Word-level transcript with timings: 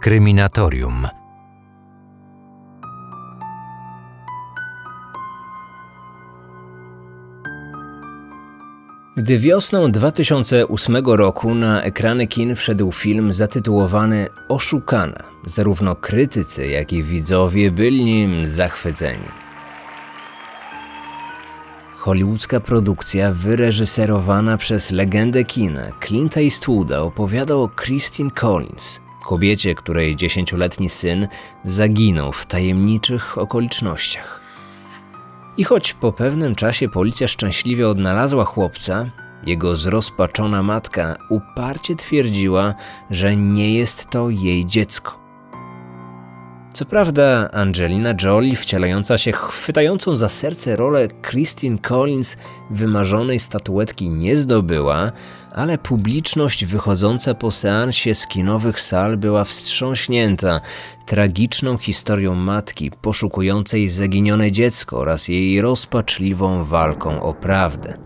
Kryminatorium. 0.00 1.08
Gdy 9.16 9.38
wiosną 9.38 9.90
2008 9.92 10.96
roku 11.06 11.54
na 11.54 11.82
ekrany 11.82 12.26
kin 12.26 12.54
wszedł 12.54 12.92
film 12.92 13.32
zatytułowany 13.32 14.26
Oszukana, 14.48 15.22
zarówno 15.46 15.96
krytycy, 15.96 16.66
jak 16.66 16.92
i 16.92 17.02
widzowie 17.02 17.70
byli 17.70 18.04
nim 18.04 18.46
zachwyceni. 18.46 19.28
Hollywoodzka 21.98 22.60
produkcja 22.60 23.32
wyreżyserowana 23.32 24.56
przez 24.56 24.90
legendę 24.90 25.44
kina 25.44 25.82
Clint'a 26.00 26.44
Eastwooda 26.44 27.00
opowiada 27.00 27.54
o 27.54 27.68
Christine 27.68 28.30
Collins, 28.30 29.00
kobiecie, 29.26 29.74
której 29.74 30.16
dziesięcioletni 30.16 30.88
syn 30.88 31.28
zaginął 31.64 32.32
w 32.32 32.46
tajemniczych 32.46 33.38
okolicznościach. 33.38 34.40
I 35.56 35.64
choć 35.64 35.92
po 35.92 36.12
pewnym 36.12 36.54
czasie 36.54 36.88
policja 36.88 37.28
szczęśliwie 37.28 37.88
odnalazła 37.88 38.44
chłopca, 38.44 39.10
jego 39.46 39.76
zrozpaczona 39.76 40.62
matka 40.62 41.16
uparcie 41.28 41.96
twierdziła, 41.96 42.74
że 43.10 43.36
nie 43.36 43.74
jest 43.74 44.10
to 44.10 44.30
jej 44.30 44.66
dziecko. 44.66 45.19
Co 46.72 46.84
prawda, 46.84 47.50
Angelina 47.52 48.14
Jolie, 48.22 48.56
wcielająca 48.56 49.18
się 49.18 49.32
chwytającą 49.32 50.16
za 50.16 50.28
serce 50.28 50.76
rolę 50.76 51.08
Christine 51.30 51.78
Collins, 51.78 52.36
wymarzonej 52.70 53.40
statuetki 53.40 54.08
nie 54.08 54.36
zdobyła, 54.36 55.12
ale 55.52 55.78
publiczność 55.78 56.64
wychodząca 56.64 57.34
po 57.34 57.50
seansie 57.50 58.14
z 58.14 58.26
kinowych 58.26 58.80
sal 58.80 59.16
była 59.16 59.44
wstrząśnięta 59.44 60.60
tragiczną 61.06 61.78
historią 61.78 62.34
matki 62.34 62.90
poszukującej 62.90 63.88
zaginione 63.88 64.52
dziecko 64.52 64.98
oraz 64.98 65.28
jej 65.28 65.60
rozpaczliwą 65.60 66.64
walką 66.64 67.22
o 67.22 67.34
prawdę. 67.34 67.98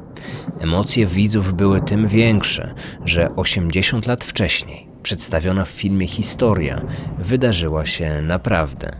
Emocje 0.61 1.07
widzów 1.07 1.55
były 1.55 1.81
tym 1.81 2.09
większe, 2.09 2.75
że 3.05 3.37
80 3.37 4.07
lat 4.07 4.25
wcześniej 4.25 4.94
przedstawiona 5.05 5.65
w 5.65 5.69
filmie 5.69 6.07
historia 6.07 6.81
wydarzyła 7.19 7.87
się 7.87 8.23
naprawdę. 8.23 8.91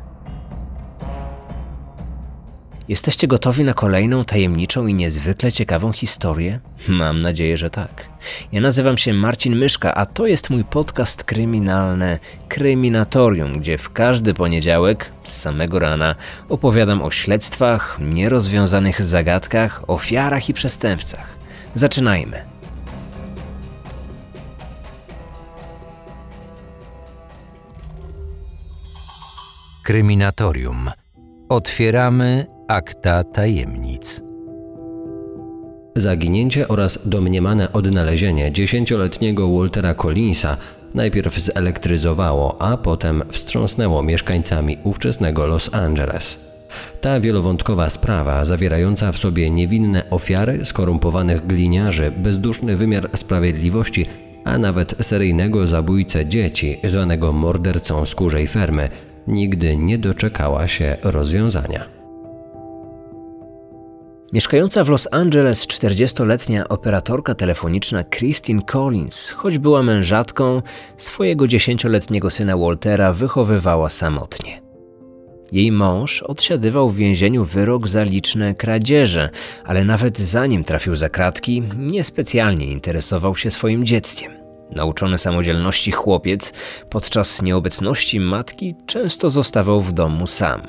Jesteście 2.89 3.27
gotowi 3.27 3.65
na 3.65 3.75
kolejną 3.75 4.25
tajemniczą 4.25 4.87
i 4.87 4.95
niezwykle 4.95 5.53
ciekawą 5.53 5.93
historię? 5.93 6.61
Mam 6.89 7.21
nadzieję, 7.21 7.57
że 7.57 7.71
tak. 7.71 8.09
Ja 8.53 8.61
nazywam 8.61 8.99
się 8.99 9.15
Marcin 9.15 9.57
Myszka, 9.57 9.95
a 9.95 10.07
to 10.07 10.27
jest 10.27 10.51
mój 10.51 10.65
podcast 10.65 11.25
kryminalny 11.25 12.19
Kryminatorium, 12.49 13.53
gdzie 13.53 13.79
w 13.79 13.93
każdy 13.93 14.35
poniedziałek 14.35 15.11
z 15.23 15.37
samego 15.37 15.79
rana 15.79 16.15
opowiadam 16.49 17.03
o 17.03 17.11
śledztwach, 17.11 17.99
nierozwiązanych 18.01 19.03
zagadkach, 19.03 19.83
ofiarach 19.87 20.49
i 20.49 20.55
przestępcach. 20.55 21.37
Zaczynajmy. 21.75 22.54
Kryminatorium. 29.85 30.91
Otwieramy 31.49 32.47
akta 32.69 33.25
tajemnic. 33.25 34.23
Zaginięcie 35.97 36.69
oraz 36.69 37.09
domniemane 37.09 37.73
odnalezienie 37.73 38.53
dziesięcioletniego 38.53 39.59
Waltera 39.59 39.95
Collinsa 39.95 40.57
najpierw 40.95 41.39
zelektryzowało, 41.39 42.63
a 42.63 42.77
potem 42.77 43.23
wstrząsnęło 43.33 44.03
mieszkańcami 44.03 44.79
ówczesnego 44.85 45.47
Los 45.47 45.75
Angeles. 45.75 46.39
Ta 47.01 47.21
wielowątkowa 47.21 47.91
sprawa, 47.91 48.45
zawierająca 48.45 49.13
w 49.13 49.19
sobie 49.19 49.51
niewinne 49.51 50.11
ofiary 50.11 50.65
skorumpowanych 50.65 51.47
gliniarzy, 51.47 52.13
bezduszny 52.17 52.77
wymiar 52.77 53.11
sprawiedliwości, 53.17 54.07
a 54.45 54.59
nawet 54.59 54.95
seryjnego 55.01 55.67
zabójcę 55.67 56.27
dzieci, 56.27 56.79
zwanego 56.85 57.33
mordercą 57.33 58.07
skórzej 58.07 58.47
fermy, 58.47 58.89
nigdy 59.27 59.77
nie 59.77 59.99
doczekała 59.99 60.69
się 60.69 60.97
rozwiązania. 61.03 61.85
Mieszkająca 64.33 64.85
w 64.85 64.89
Los 64.89 65.09
Angeles 65.13 65.67
40-letnia 65.67 66.69
operatorka 66.69 67.35
telefoniczna 67.35 68.05
Christine 68.05 68.63
Collins, 68.63 69.31
choć 69.31 69.59
była 69.59 69.83
mężatką, 69.83 70.63
swojego 70.97 71.45
10-letniego 71.45 72.31
syna 72.31 72.57
Waltera 72.57 73.13
wychowywała 73.13 73.91
samotnie. 73.91 74.63
Jej 75.53 75.73
mąż 75.73 76.23
odsiadywał 76.23 76.91
w 76.91 76.97
więzieniu 76.97 77.45
wyrok 77.45 77.89
za 77.89 78.03
liczne 78.03 78.55
kradzieże, 78.55 79.31
ale 79.65 79.85
nawet 79.85 80.19
zanim 80.19 80.65
trafił 80.65 80.95
za 80.95 81.09
kratki, 81.09 81.63
niespecjalnie 81.77 82.67
interesował 82.67 83.37
się 83.37 83.51
swoim 83.51 83.87
dzieckiem. 83.87 84.44
Nauczony 84.75 85.19
samodzielności 85.19 85.93
chłopiec 85.93 86.53
podczas 86.91 87.43
nieobecności 87.43 88.21
matki 88.21 88.75
często 88.87 89.31
zostawał 89.31 89.81
w 89.81 89.93
domu 89.93 90.27
sam. 90.27 90.63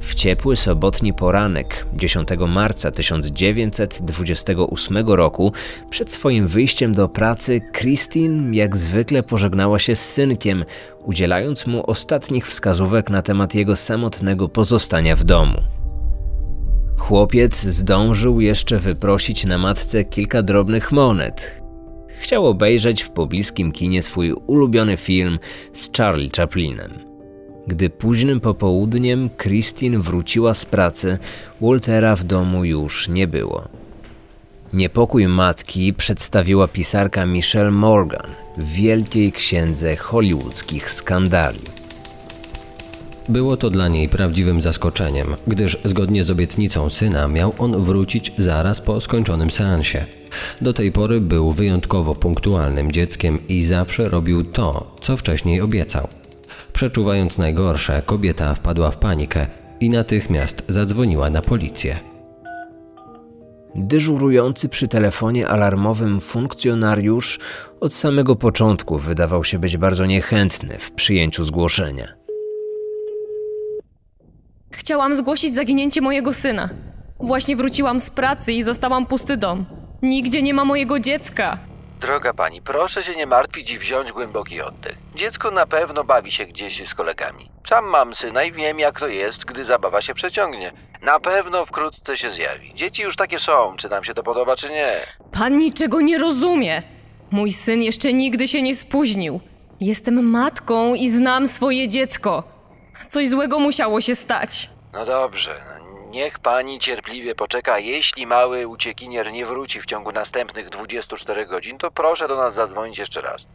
W 0.00 0.14
ciepły 0.14 0.56
sobotni 0.56 1.14
poranek 1.14 1.86
10 1.92 2.28
marca 2.48 2.90
1928 2.90 5.06
roku, 5.06 5.52
przed 5.90 6.12
swoim 6.12 6.48
wyjściem 6.48 6.92
do 6.92 7.08
pracy, 7.08 7.60
Christine 7.72 8.56
jak 8.56 8.76
zwykle 8.76 9.22
pożegnała 9.22 9.78
się 9.78 9.94
z 9.94 10.12
synkiem, 10.12 10.64
udzielając 11.04 11.66
mu 11.66 11.90
ostatnich 11.90 12.46
wskazówek 12.46 13.10
na 13.10 13.22
temat 13.22 13.54
jego 13.54 13.76
samotnego 13.76 14.48
pozostania 14.48 15.16
w 15.16 15.24
domu. 15.24 15.62
Chłopiec 17.08 17.62
zdążył 17.62 18.40
jeszcze 18.40 18.78
wyprosić 18.78 19.44
na 19.44 19.58
matce 19.58 20.04
kilka 20.04 20.42
drobnych 20.42 20.92
monet. 20.92 21.62
Chciał 22.20 22.46
obejrzeć 22.46 23.02
w 23.02 23.10
pobliskim 23.10 23.72
kinie 23.72 24.02
swój 24.02 24.32
ulubiony 24.32 24.96
film 24.96 25.38
z 25.72 25.90
Charlie 25.96 26.30
Chaplinem. 26.36 26.90
Gdy 27.66 27.90
późnym 27.90 28.40
popołudniem 28.40 29.30
Christine 29.42 29.98
wróciła 29.98 30.54
z 30.54 30.64
pracy, 30.64 31.18
Waltera 31.60 32.16
w 32.16 32.24
domu 32.24 32.64
już 32.64 33.08
nie 33.08 33.26
było. 33.26 33.68
Niepokój 34.72 35.28
matki 35.28 35.94
przedstawiła 35.94 36.68
pisarka 36.68 37.26
Michelle 37.26 37.70
Morgan 37.70 38.30
w 38.56 38.72
wielkiej 38.72 39.32
księdze 39.32 39.96
hollywoodzkich 39.96 40.90
skandali. 40.90 41.83
Było 43.28 43.56
to 43.56 43.70
dla 43.70 43.88
niej 43.88 44.08
prawdziwym 44.08 44.60
zaskoczeniem, 44.60 45.34
gdyż 45.46 45.78
zgodnie 45.84 46.24
z 46.24 46.30
obietnicą 46.30 46.90
syna 46.90 47.28
miał 47.28 47.52
on 47.58 47.82
wrócić 47.82 48.32
zaraz 48.38 48.80
po 48.80 49.00
skończonym 49.00 49.50
seansie. 49.50 50.04
Do 50.60 50.72
tej 50.72 50.92
pory 50.92 51.20
był 51.20 51.52
wyjątkowo 51.52 52.14
punktualnym 52.14 52.92
dzieckiem 52.92 53.38
i 53.48 53.62
zawsze 53.62 54.08
robił 54.08 54.44
to, 54.44 54.96
co 55.00 55.16
wcześniej 55.16 55.60
obiecał. 55.60 56.08
Przeczuwając 56.72 57.38
najgorsze, 57.38 58.02
kobieta 58.06 58.54
wpadła 58.54 58.90
w 58.90 58.96
panikę 58.96 59.46
i 59.80 59.90
natychmiast 59.90 60.62
zadzwoniła 60.68 61.30
na 61.30 61.42
policję. 61.42 61.96
Dyżurujący 63.74 64.68
przy 64.68 64.88
telefonie 64.88 65.48
alarmowym 65.48 66.20
funkcjonariusz 66.20 67.38
od 67.80 67.94
samego 67.94 68.36
początku 68.36 68.98
wydawał 68.98 69.44
się 69.44 69.58
być 69.58 69.76
bardzo 69.76 70.06
niechętny 70.06 70.78
w 70.78 70.90
przyjęciu 70.90 71.44
zgłoszenia. 71.44 72.23
Chciałam 74.76 75.16
zgłosić 75.16 75.54
zaginięcie 75.54 76.00
mojego 76.00 76.34
syna. 76.34 76.68
Właśnie 77.20 77.56
wróciłam 77.56 78.00
z 78.00 78.10
pracy 78.10 78.52
i 78.52 78.62
zastałam 78.62 79.06
pusty 79.06 79.36
dom. 79.36 79.66
Nigdzie 80.02 80.42
nie 80.42 80.54
ma 80.54 80.64
mojego 80.64 81.00
dziecka. 81.00 81.58
Droga 82.00 82.34
pani, 82.34 82.62
proszę 82.62 83.02
się 83.02 83.14
nie 83.14 83.26
martwić 83.26 83.70
i 83.70 83.78
wziąć 83.78 84.12
głęboki 84.12 84.60
oddech. 84.60 84.96
Dziecko 85.14 85.50
na 85.50 85.66
pewno 85.66 86.04
bawi 86.04 86.32
się 86.32 86.46
gdzieś 86.46 86.88
z 86.88 86.94
kolegami. 86.94 87.50
Sam 87.68 87.84
mam 87.84 88.14
syna 88.14 88.44
i 88.44 88.52
wiem, 88.52 88.78
jak 88.78 89.00
to 89.00 89.08
jest, 89.08 89.44
gdy 89.44 89.64
zabawa 89.64 90.02
się 90.02 90.14
przeciągnie. 90.14 90.72
Na 91.02 91.20
pewno 91.20 91.66
wkrótce 91.66 92.16
się 92.16 92.30
zjawi. 92.30 92.74
Dzieci 92.74 93.02
już 93.02 93.16
takie 93.16 93.38
są, 93.38 93.74
czy 93.76 93.88
nam 93.88 94.04
się 94.04 94.14
to 94.14 94.22
podoba, 94.22 94.56
czy 94.56 94.68
nie. 94.70 95.00
Pan 95.32 95.58
niczego 95.58 96.00
nie 96.00 96.18
rozumie. 96.18 96.82
Mój 97.30 97.52
syn 97.52 97.82
jeszcze 97.82 98.12
nigdy 98.12 98.48
się 98.48 98.62
nie 98.62 98.74
spóźnił. 98.74 99.40
Jestem 99.80 100.30
matką 100.30 100.94
i 100.94 101.08
znam 101.08 101.46
swoje 101.46 101.88
dziecko. 101.88 102.53
Coś 103.08 103.28
złego 103.28 103.58
musiało 103.58 104.00
się 104.00 104.14
stać. 104.14 104.70
No 104.92 105.04
dobrze, 105.04 105.60
niech 106.10 106.38
pani 106.38 106.78
cierpliwie 106.78 107.34
poczeka. 107.34 107.78
Jeśli 107.78 108.26
mały 108.26 108.68
uciekinier 108.68 109.32
nie 109.32 109.46
wróci 109.46 109.80
w 109.80 109.86
ciągu 109.86 110.12
następnych 110.12 110.70
24 110.70 111.46
godzin, 111.46 111.78
to 111.78 111.90
proszę 111.90 112.28
do 112.28 112.36
nas 112.36 112.54
zadzwonić 112.54 112.98
jeszcze 112.98 113.20
raz. 113.20 113.46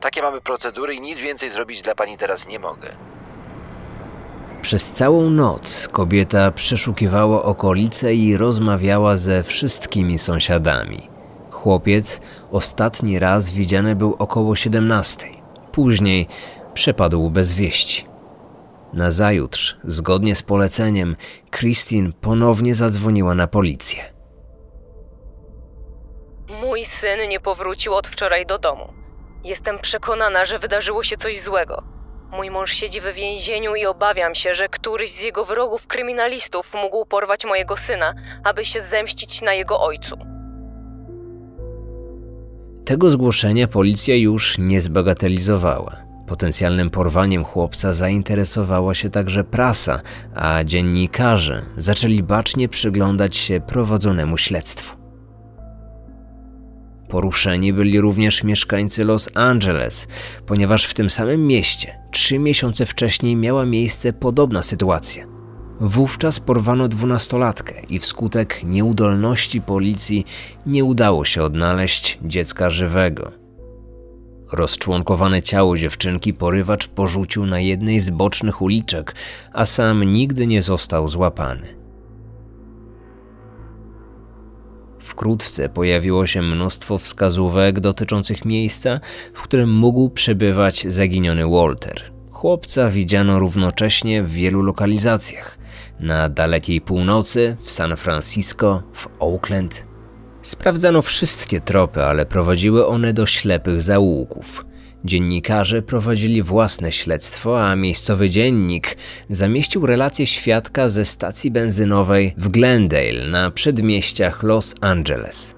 Takie 0.00 0.22
mamy 0.22 0.40
procedury 0.40 0.94
i 0.94 1.00
nic 1.00 1.20
więcej 1.20 1.50
zrobić 1.50 1.82
dla 1.82 1.94
pani 1.94 2.18
teraz 2.18 2.48
nie 2.48 2.58
mogę. 2.58 2.88
Przez 4.62 4.92
całą 4.92 5.30
noc 5.30 5.88
kobieta 5.88 6.50
przeszukiwała 6.50 7.42
okolice 7.42 8.14
i 8.14 8.36
rozmawiała 8.36 9.16
ze 9.16 9.42
wszystkimi 9.42 10.18
sąsiadami. 10.18 11.08
Chłopiec 11.50 12.20
ostatni 12.52 13.18
raz 13.18 13.50
widziany 13.50 13.96
był 13.96 14.16
około 14.18 14.56
17. 14.56 15.26
Później 15.72 16.28
przepadł 16.74 17.30
bez 17.30 17.52
wieści. 17.52 18.13
Nazajutrz, 18.94 19.76
zgodnie 19.84 20.34
z 20.34 20.42
poleceniem, 20.42 21.16
Christine 21.56 22.12
ponownie 22.20 22.74
zadzwoniła 22.74 23.34
na 23.34 23.46
policję. 23.46 24.04
Mój 26.60 26.84
syn 26.84 27.28
nie 27.28 27.40
powrócił 27.40 27.94
od 27.94 28.08
wczoraj 28.08 28.46
do 28.46 28.58
domu. 28.58 28.92
Jestem 29.44 29.78
przekonana, 29.78 30.44
że 30.44 30.58
wydarzyło 30.58 31.02
się 31.02 31.16
coś 31.16 31.40
złego. 31.40 31.82
Mój 32.32 32.50
mąż 32.50 32.72
siedzi 32.72 33.00
w 33.00 33.14
więzieniu 33.14 33.74
i 33.74 33.86
obawiam 33.86 34.34
się, 34.34 34.54
że 34.54 34.68
któryś 34.68 35.12
z 35.12 35.22
jego 35.22 35.44
wrogów 35.44 35.86
kryminalistów 35.86 36.74
mógł 36.74 37.06
porwać 37.06 37.44
mojego 37.44 37.76
syna, 37.76 38.14
aby 38.44 38.64
się 38.64 38.80
zemścić 38.80 39.42
na 39.42 39.54
jego 39.54 39.80
ojcu. 39.80 40.16
Tego 42.84 43.10
zgłoszenia 43.10 43.68
policja 43.68 44.16
już 44.16 44.58
nie 44.58 44.80
zbagatelizowała. 44.80 46.03
Potencjalnym 46.26 46.90
porwaniem 46.90 47.44
chłopca 47.44 47.94
zainteresowała 47.94 48.94
się 48.94 49.10
także 49.10 49.44
prasa, 49.44 50.00
a 50.34 50.64
dziennikarze 50.64 51.62
zaczęli 51.76 52.22
bacznie 52.22 52.68
przyglądać 52.68 53.36
się 53.36 53.60
prowadzonemu 53.60 54.36
śledztwu. 54.36 54.96
Poruszeni 57.08 57.72
byli 57.72 58.00
również 58.00 58.44
mieszkańcy 58.44 59.04
Los 59.04 59.30
Angeles, 59.34 60.08
ponieważ 60.46 60.84
w 60.84 60.94
tym 60.94 61.10
samym 61.10 61.46
mieście 61.46 61.98
trzy 62.10 62.38
miesiące 62.38 62.86
wcześniej 62.86 63.36
miała 63.36 63.66
miejsce 63.66 64.12
podobna 64.12 64.62
sytuacja. 64.62 65.26
Wówczas 65.80 66.40
porwano 66.40 66.88
dwunastolatkę 66.88 67.74
i 67.88 67.98
wskutek 67.98 68.60
nieudolności 68.64 69.60
policji 69.60 70.26
nie 70.66 70.84
udało 70.84 71.24
się 71.24 71.42
odnaleźć 71.42 72.18
dziecka 72.22 72.70
żywego. 72.70 73.43
Rozczłonkowane 74.54 75.42
ciało 75.42 75.76
dziewczynki 75.76 76.34
porywacz 76.34 76.88
porzucił 76.88 77.46
na 77.46 77.60
jednej 77.60 78.00
z 78.00 78.10
bocznych 78.10 78.62
uliczek, 78.62 79.14
a 79.52 79.64
sam 79.64 80.04
nigdy 80.04 80.46
nie 80.46 80.62
został 80.62 81.08
złapany. 81.08 81.84
Wkrótce 84.98 85.68
pojawiło 85.68 86.26
się 86.26 86.42
mnóstwo 86.42 86.98
wskazówek 86.98 87.80
dotyczących 87.80 88.44
miejsca, 88.44 89.00
w 89.34 89.42
którym 89.42 89.72
mógł 89.72 90.10
przebywać 90.10 90.92
zaginiony 90.92 91.46
Walter. 91.46 92.12
Chłopca 92.30 92.90
widziano 92.90 93.38
równocześnie 93.38 94.22
w 94.22 94.30
wielu 94.30 94.62
lokalizacjach. 94.62 95.58
Na 96.00 96.28
dalekiej 96.28 96.80
północy, 96.80 97.56
w 97.60 97.70
San 97.70 97.96
Francisco, 97.96 98.82
w 98.92 99.08
Oakland. 99.18 99.93
Sprawdzano 100.44 101.02
wszystkie 101.02 101.60
tropy, 101.60 102.04
ale 102.04 102.26
prowadziły 102.26 102.86
one 102.86 103.12
do 103.12 103.26
ślepych 103.26 103.82
zaułków. 103.82 104.64
Dziennikarze 105.04 105.82
prowadzili 105.82 106.42
własne 106.42 106.92
śledztwo, 106.92 107.68
a 107.68 107.76
miejscowy 107.76 108.30
dziennik 108.30 108.96
zamieścił 109.30 109.86
relację 109.86 110.26
świadka 110.26 110.88
ze 110.88 111.04
stacji 111.04 111.50
benzynowej 111.50 112.34
w 112.38 112.48
Glendale 112.48 113.28
na 113.30 113.50
przedmieściach 113.50 114.42
Los 114.42 114.74
Angeles. 114.80 115.54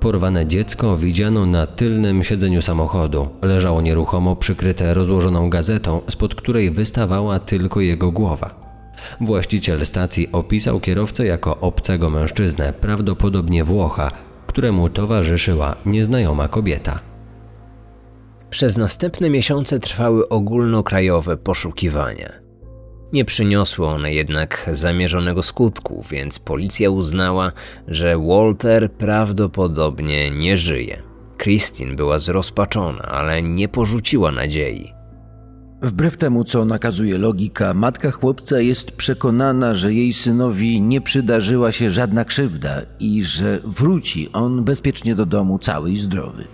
Porwane 0.00 0.46
dziecko 0.46 0.96
widziano 0.96 1.46
na 1.46 1.66
tylnym 1.66 2.24
siedzeniu 2.24 2.62
samochodu. 2.62 3.28
Leżało 3.42 3.82
nieruchomo 3.82 4.36
przykryte 4.36 4.94
rozłożoną 4.94 5.50
gazetą, 5.50 6.00
spod 6.08 6.34
której 6.34 6.70
wystawała 6.70 7.38
tylko 7.38 7.80
jego 7.80 8.12
głowa. 8.12 8.57
Właściciel 9.20 9.86
stacji 9.86 10.28
opisał 10.32 10.80
kierowcę 10.80 11.26
jako 11.26 11.60
obcego 11.60 12.10
mężczyznę, 12.10 12.72
prawdopodobnie 12.80 13.64
Włocha, 13.64 14.10
któremu 14.46 14.88
towarzyszyła 14.88 15.76
nieznajoma 15.86 16.48
kobieta. 16.48 17.00
Przez 18.50 18.76
następne 18.76 19.30
miesiące 19.30 19.78
trwały 19.78 20.28
ogólnokrajowe 20.28 21.36
poszukiwania. 21.36 22.32
Nie 23.12 23.24
przyniosły 23.24 23.86
one 23.86 24.14
jednak 24.14 24.70
zamierzonego 24.72 25.42
skutku, 25.42 26.04
więc 26.10 26.38
policja 26.38 26.90
uznała, 26.90 27.52
że 27.88 28.18
Walter 28.18 28.92
prawdopodobnie 28.92 30.30
nie 30.30 30.56
żyje. 30.56 31.02
Christine 31.38 31.94
była 31.96 32.18
zrozpaczona, 32.18 33.02
ale 33.02 33.42
nie 33.42 33.68
porzuciła 33.68 34.32
nadziei. 34.32 34.97
Wbrew 35.82 36.16
temu, 36.16 36.44
co 36.44 36.64
nakazuje 36.64 37.18
logika, 37.18 37.74
matka 37.74 38.10
chłopca 38.10 38.60
jest 38.60 38.96
przekonana, 38.96 39.74
że 39.74 39.94
jej 39.94 40.12
synowi 40.12 40.80
nie 40.80 41.00
przydarzyła 41.00 41.72
się 41.72 41.90
żadna 41.90 42.24
krzywda 42.24 42.80
i 43.00 43.22
że 43.22 43.60
wróci 43.64 44.28
on 44.32 44.64
bezpiecznie 44.64 45.14
do 45.14 45.26
domu 45.26 45.58
cały 45.58 45.90
i 45.90 45.96
zdrowy. 45.96 46.44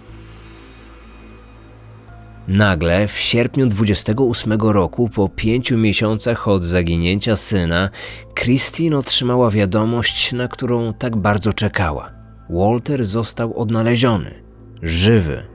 Nagle, 2.48 3.08
w 3.08 3.18
sierpniu 3.18 3.66
28 3.66 4.52
roku, 4.52 5.08
po 5.08 5.28
pięciu 5.28 5.78
miesiącach 5.78 6.48
od 6.48 6.64
zaginięcia 6.64 7.36
syna, 7.36 7.90
Christine 8.34 8.96
otrzymała 8.96 9.50
wiadomość, 9.50 10.32
na 10.32 10.48
którą 10.48 10.94
tak 10.94 11.16
bardzo 11.16 11.52
czekała. 11.52 12.10
Walter 12.50 13.06
został 13.06 13.58
odnaleziony, 13.58 14.34
żywy. 14.82 15.53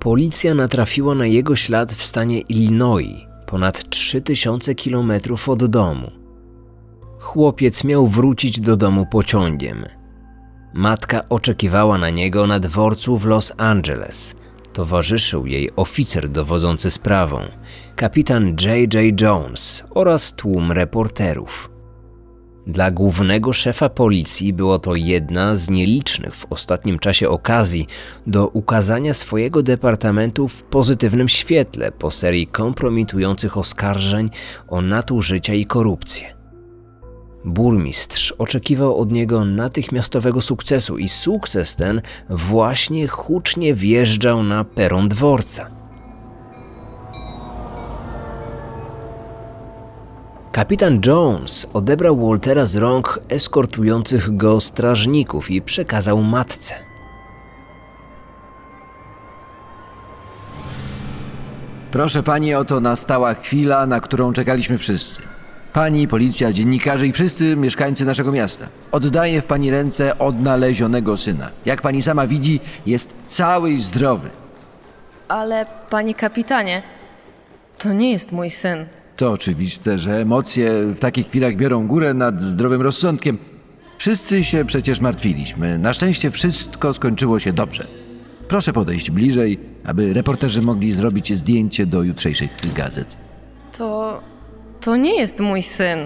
Policja 0.00 0.54
natrafiła 0.54 1.14
na 1.14 1.26
jego 1.26 1.56
ślad 1.56 1.92
w 1.92 2.04
stanie 2.04 2.40
Illinois, 2.40 3.26
ponad 3.46 3.90
3000 3.90 4.74
km 4.74 5.12
od 5.46 5.66
domu. 5.66 6.10
Chłopiec 7.18 7.84
miał 7.84 8.06
wrócić 8.06 8.60
do 8.60 8.76
domu 8.76 9.06
pociągiem. 9.10 9.84
Matka 10.74 11.28
oczekiwała 11.28 11.98
na 11.98 12.10
niego 12.10 12.46
na 12.46 12.58
dworcu 12.60 13.18
w 13.18 13.26
Los 13.26 13.52
Angeles. 13.56 14.36
Towarzyszył 14.72 15.46
jej 15.46 15.70
oficer 15.76 16.28
dowodzący 16.28 16.90
sprawą, 16.90 17.40
kapitan 17.96 18.48
J.J. 18.48 19.20
Jones 19.20 19.82
oraz 19.90 20.32
tłum 20.32 20.72
reporterów. 20.72 21.77
Dla 22.68 22.90
głównego 22.90 23.52
szefa 23.52 23.88
policji 23.88 24.52
było 24.52 24.78
to 24.78 24.94
jedna 24.94 25.54
z 25.54 25.70
nielicznych 25.70 26.34
w 26.34 26.46
ostatnim 26.50 26.98
czasie 26.98 27.28
okazji 27.28 27.86
do 28.26 28.48
ukazania 28.48 29.14
swojego 29.14 29.62
departamentu 29.62 30.48
w 30.48 30.62
pozytywnym 30.62 31.28
świetle 31.28 31.92
po 31.92 32.10
serii 32.10 32.46
kompromitujących 32.46 33.56
oskarżeń 33.56 34.30
o 34.68 34.80
nadużycia 34.80 35.54
i 35.54 35.66
korupcję. 35.66 36.34
Burmistrz 37.44 38.32
oczekiwał 38.38 38.98
od 38.98 39.12
niego 39.12 39.44
natychmiastowego 39.44 40.40
sukcesu 40.40 40.98
i 40.98 41.08
sukces 41.08 41.76
ten 41.76 42.02
właśnie 42.30 43.08
hucznie 43.08 43.74
wjeżdżał 43.74 44.42
na 44.42 44.64
peron 44.64 45.08
dworca. 45.08 45.77
Kapitan 50.58 51.00
Jones 51.06 51.68
odebrał 51.72 52.16
Waltera 52.16 52.66
z 52.66 52.76
rąk 52.76 53.20
eskortujących 53.28 54.36
go 54.36 54.60
strażników 54.60 55.50
i 55.50 55.62
przekazał 55.62 56.22
matce. 56.22 56.74
Proszę 61.90 62.22
pani, 62.22 62.54
oto 62.54 62.80
nastała 62.80 63.34
chwila, 63.34 63.86
na 63.86 64.00
którą 64.00 64.32
czekaliśmy 64.32 64.78
wszyscy. 64.78 65.22
Pani, 65.72 66.08
policja, 66.08 66.52
dziennikarze 66.52 67.06
i 67.06 67.12
wszyscy 67.12 67.56
mieszkańcy 67.56 68.04
naszego 68.04 68.32
miasta. 68.32 68.66
Oddaję 68.92 69.42
w 69.42 69.44
pani 69.44 69.70
ręce 69.70 70.18
odnalezionego 70.18 71.16
syna. 71.16 71.50
Jak 71.66 71.82
pani 71.82 72.02
sama 72.02 72.26
widzi, 72.26 72.60
jest 72.86 73.14
cały 73.26 73.70
i 73.70 73.80
zdrowy. 73.80 74.30
Ale, 75.28 75.66
panie 75.90 76.14
kapitanie, 76.14 76.82
to 77.78 77.92
nie 77.92 78.12
jest 78.12 78.32
mój 78.32 78.50
syn. 78.50 78.86
To 79.18 79.32
oczywiste, 79.32 79.98
że 79.98 80.20
emocje 80.20 80.86
w 80.86 80.98
takich 80.98 81.28
chwilach 81.28 81.56
biorą 81.56 81.86
górę 81.86 82.14
nad 82.14 82.40
zdrowym 82.40 82.82
rozsądkiem. 82.82 83.38
Wszyscy 83.98 84.44
się 84.44 84.64
przecież 84.64 85.00
martwiliśmy. 85.00 85.78
Na 85.78 85.94
szczęście 85.94 86.30
wszystko 86.30 86.94
skończyło 86.94 87.38
się 87.38 87.52
dobrze. 87.52 87.86
Proszę 88.48 88.72
podejść 88.72 89.10
bliżej, 89.10 89.60
aby 89.84 90.14
reporterzy 90.14 90.62
mogli 90.62 90.92
zrobić 90.92 91.38
zdjęcie 91.38 91.86
do 91.86 92.02
jutrzejszych 92.02 92.50
gazet. 92.74 93.16
To. 93.78 94.20
to 94.80 94.96
nie 94.96 95.20
jest 95.20 95.40
mój 95.40 95.62
syn. 95.62 95.98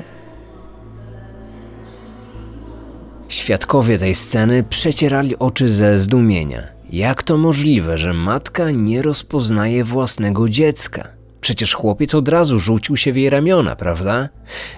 Świadkowie 3.29 3.99
tej 3.99 4.15
sceny 4.15 4.65
przecierali 4.65 5.39
oczy 5.39 5.69
ze 5.69 5.99
zdumienia. 5.99 6.63
Jak 6.91 7.23
to 7.23 7.39
możliwe, 7.39 7.99
że 7.99 8.15
matka 8.15 8.71
nie 8.71 9.03
rozpoznaje 9.03 9.85
własnego 9.85 10.49
dziecka? 10.49 11.22
Przecież 11.43 11.75
chłopiec 11.75 12.15
od 12.15 12.29
razu 12.29 12.61
rzucił 12.61 12.97
się 12.97 13.13
w 13.13 13.17
jej 13.17 13.31
ramiona, 13.31 13.77
prawda? 13.77 14.29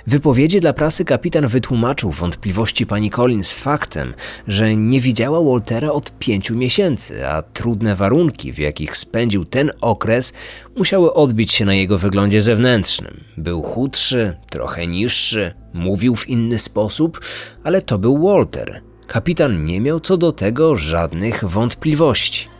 W 0.06 0.10
wypowiedzi 0.10 0.60
dla 0.60 0.72
prasy 0.72 1.04
kapitan 1.04 1.46
wytłumaczył 1.46 2.10
wątpliwości 2.10 2.86
pani 2.86 3.10
Collins 3.10 3.52
faktem, 3.52 4.14
że 4.48 4.76
nie 4.76 5.00
widziała 5.00 5.42
Waltera 5.50 5.90
od 5.90 6.18
pięciu 6.18 6.54
miesięcy, 6.54 7.28
a 7.28 7.42
trudne 7.42 7.96
warunki, 7.96 8.52
w 8.52 8.58
jakich 8.58 8.96
spędził 8.96 9.44
ten 9.44 9.70
okres, 9.80 10.32
musiały 10.76 11.14
odbić 11.14 11.52
się 11.52 11.64
na 11.64 11.74
jego 11.74 11.98
wyglądzie 11.98 12.42
zewnętrznym. 12.42 13.24
Był 13.36 13.62
chudszy, 13.62 14.36
trochę 14.50 14.86
niższy, 14.86 15.54
mówił 15.74 16.16
w 16.16 16.28
inny 16.28 16.58
sposób, 16.58 17.20
ale 17.64 17.82
to 17.82 17.98
był 17.98 18.28
Walter. 18.28 18.82
Kapitan 19.06 19.64
nie 19.64 19.80
miał 19.80 20.00
co 20.00 20.16
do 20.16 20.32
tego 20.32 20.76
żadnych 20.76 21.44
wątpliwości. 21.44 22.53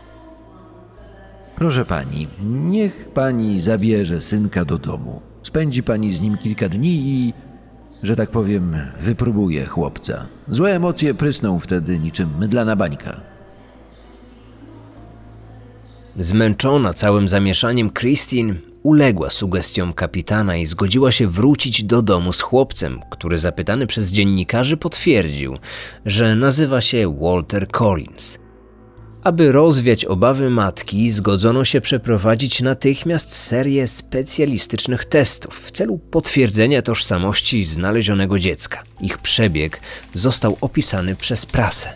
Proszę 1.55 1.85
pani, 1.85 2.27
niech 2.45 3.09
pani 3.13 3.61
zabierze 3.61 4.21
synka 4.21 4.65
do 4.65 4.77
domu. 4.77 5.21
Spędzi 5.43 5.83
pani 5.83 6.13
z 6.13 6.21
nim 6.21 6.37
kilka 6.37 6.69
dni 6.69 6.89
i, 6.89 7.33
że 8.03 8.15
tak 8.15 8.29
powiem, 8.29 8.75
wypróbuje 9.01 9.65
chłopca. 9.65 10.25
Złe 10.49 10.75
emocje 10.75 11.13
prysną 11.13 11.59
wtedy 11.59 11.99
niczym 11.99 12.29
mydlana 12.39 12.75
bańka. 12.75 13.21
Zmęczona 16.19 16.93
całym 16.93 17.27
zamieszaniem, 17.27 17.91
Christine 17.91 18.55
uległa 18.83 19.29
sugestiom 19.29 19.93
kapitana 19.93 20.57
i 20.57 20.65
zgodziła 20.65 21.11
się 21.11 21.27
wrócić 21.27 21.83
do 21.83 22.01
domu 22.01 22.33
z 22.33 22.41
chłopcem, 22.41 23.01
który 23.09 23.37
zapytany 23.37 23.87
przez 23.87 24.11
dziennikarzy 24.11 24.77
potwierdził, 24.77 25.57
że 26.05 26.35
nazywa 26.35 26.81
się 26.81 27.17
Walter 27.21 27.67
Collins. 27.67 28.44
Aby 29.25 29.51
rozwiać 29.51 30.05
obawy 30.05 30.49
matki, 30.49 31.09
zgodzono 31.09 31.65
się 31.65 31.81
przeprowadzić 31.81 32.61
natychmiast 32.61 33.35
serię 33.35 33.87
specjalistycznych 33.87 35.05
testów 35.05 35.59
w 35.65 35.71
celu 35.71 35.97
potwierdzenia 35.97 36.81
tożsamości 36.81 37.63
znalezionego 37.63 38.39
dziecka. 38.39 38.83
Ich 39.01 39.17
przebieg 39.17 39.79
został 40.13 40.57
opisany 40.61 41.15
przez 41.15 41.45
prasę. 41.45 41.89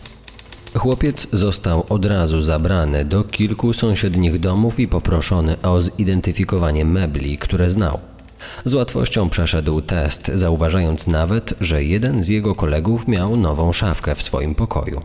Chłopiec 0.74 1.26
został 1.32 1.86
od 1.88 2.04
razu 2.04 2.42
zabrany 2.42 3.04
do 3.04 3.24
kilku 3.24 3.72
sąsiednich 3.72 4.40
domów 4.40 4.80
i 4.80 4.88
poproszony 4.88 5.62
o 5.62 5.80
zidentyfikowanie 5.80 6.84
mebli, 6.84 7.38
które 7.38 7.70
znał. 7.70 7.98
Z 8.64 8.74
łatwością 8.74 9.28
przeszedł 9.28 9.82
test, 9.82 10.30
zauważając 10.34 11.06
nawet, 11.06 11.54
że 11.60 11.84
jeden 11.84 12.24
z 12.24 12.28
jego 12.28 12.54
kolegów 12.54 13.08
miał 13.08 13.36
nową 13.36 13.72
szafkę 13.72 14.14
w 14.14 14.22
swoim 14.22 14.54
pokoju. 14.54 15.02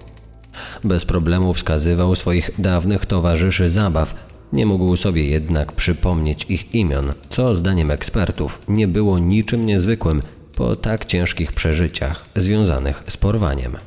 Bez 0.84 1.06
problemu 1.06 1.54
wskazywał 1.54 2.16
swoich 2.16 2.52
dawnych 2.58 3.06
towarzyszy 3.06 3.70
zabaw, 3.70 4.16
nie 4.54 4.66
mógł 4.66 4.98
sobie 4.98 5.24
jednak 5.24 5.72
przypomnieć 5.72 6.46
ich 6.50 6.76
imion, 6.76 7.14
co 7.30 7.56
zdaniem 7.56 7.92
ekspertów 7.92 8.62
nie 8.68 8.88
było 8.88 9.20
niczym 9.20 9.66
niezwykłym 9.66 10.22
po 10.56 10.76
tak 10.76 11.06
ciężkich 11.06 11.54
przeżyciach 11.54 12.26
związanych 12.36 13.04
z 13.08 13.18
porwaniem. 13.18 13.78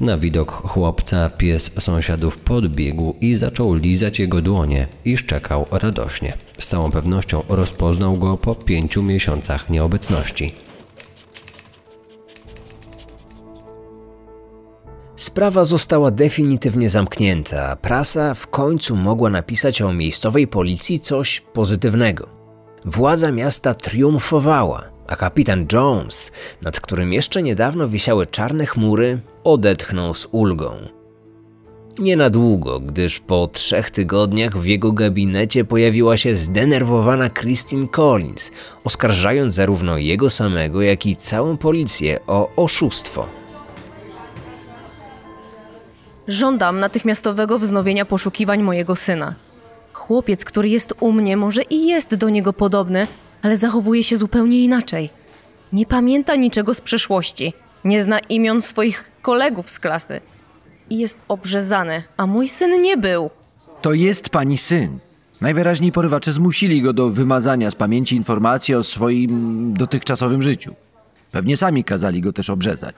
Na 0.00 0.18
widok 0.18 0.52
chłopca 0.52 1.30
pies 1.30 1.70
sąsiadów 1.78 2.38
podbiegł 2.38 3.14
i 3.20 3.34
zaczął 3.34 3.74
lizać 3.74 4.18
jego 4.18 4.42
dłonie 4.42 4.86
i 5.04 5.18
szczekał 5.18 5.66
radośnie. 5.70 6.32
Z 6.58 6.68
całą 6.68 6.90
pewnością 6.90 7.42
rozpoznał 7.48 8.16
go 8.16 8.36
po 8.36 8.54
pięciu 8.54 9.02
miesiącach 9.02 9.70
nieobecności. 9.70 10.54
Sprawa 15.28 15.64
została 15.64 16.10
definitywnie 16.10 16.88
zamknięta, 16.88 17.76
prasa 17.76 18.34
w 18.34 18.46
końcu 18.46 18.96
mogła 18.96 19.30
napisać 19.30 19.82
o 19.82 19.92
miejscowej 19.92 20.46
policji 20.46 21.00
coś 21.00 21.40
pozytywnego. 21.40 22.28
Władza 22.84 23.32
miasta 23.32 23.74
triumfowała, 23.74 24.84
a 25.08 25.16
kapitan 25.16 25.66
Jones, 25.72 26.32
nad 26.62 26.80
którym 26.80 27.12
jeszcze 27.12 27.42
niedawno 27.42 27.88
wisiały 27.88 28.26
czarne 28.26 28.66
chmury, 28.66 29.20
odetchnął 29.44 30.14
z 30.14 30.28
ulgą. 30.32 30.88
Nie 31.98 32.16
na 32.16 32.30
długo, 32.30 32.80
gdyż 32.80 33.20
po 33.20 33.46
trzech 33.46 33.90
tygodniach 33.90 34.58
w 34.58 34.66
jego 34.66 34.92
gabinecie 34.92 35.64
pojawiła 35.64 36.16
się 36.16 36.34
zdenerwowana 36.34 37.30
Christine 37.30 37.88
Collins, 37.88 38.50
oskarżając 38.84 39.54
zarówno 39.54 39.98
jego 39.98 40.30
samego, 40.30 40.82
jak 40.82 41.06
i 41.06 41.16
całą 41.16 41.56
policję 41.56 42.18
o 42.26 42.50
oszustwo. 42.56 43.37
Żądam 46.28 46.80
natychmiastowego 46.80 47.58
wznowienia 47.58 48.04
poszukiwań 48.04 48.62
mojego 48.62 48.96
syna. 48.96 49.34
Chłopiec, 49.92 50.44
który 50.44 50.68
jest 50.68 50.94
u 51.00 51.12
mnie, 51.12 51.36
może 51.36 51.62
i 51.62 51.86
jest 51.86 52.14
do 52.14 52.28
niego 52.28 52.52
podobny, 52.52 53.06
ale 53.42 53.56
zachowuje 53.56 54.04
się 54.04 54.16
zupełnie 54.16 54.64
inaczej. 54.64 55.10
Nie 55.72 55.86
pamięta 55.86 56.36
niczego 56.36 56.74
z 56.74 56.80
przeszłości, 56.80 57.52
nie 57.84 58.02
zna 58.02 58.18
imion 58.18 58.62
swoich 58.62 59.10
kolegów 59.22 59.70
z 59.70 59.78
klasy 59.78 60.20
i 60.90 60.98
jest 60.98 61.18
obrzezany, 61.28 62.02
a 62.16 62.26
mój 62.26 62.48
syn 62.48 62.82
nie 62.82 62.96
był. 62.96 63.30
To 63.82 63.92
jest 63.92 64.28
pani 64.28 64.58
syn. 64.58 64.98
Najwyraźniej 65.40 65.92
porywacze 65.92 66.32
zmusili 66.32 66.82
go 66.82 66.92
do 66.92 67.10
wymazania 67.10 67.70
z 67.70 67.74
pamięci 67.74 68.16
informacji 68.16 68.74
o 68.74 68.82
swoim 68.82 69.74
dotychczasowym 69.74 70.42
życiu. 70.42 70.74
Pewnie 71.32 71.56
sami 71.56 71.84
kazali 71.84 72.20
go 72.20 72.32
też 72.32 72.50
obrzezać. 72.50 72.94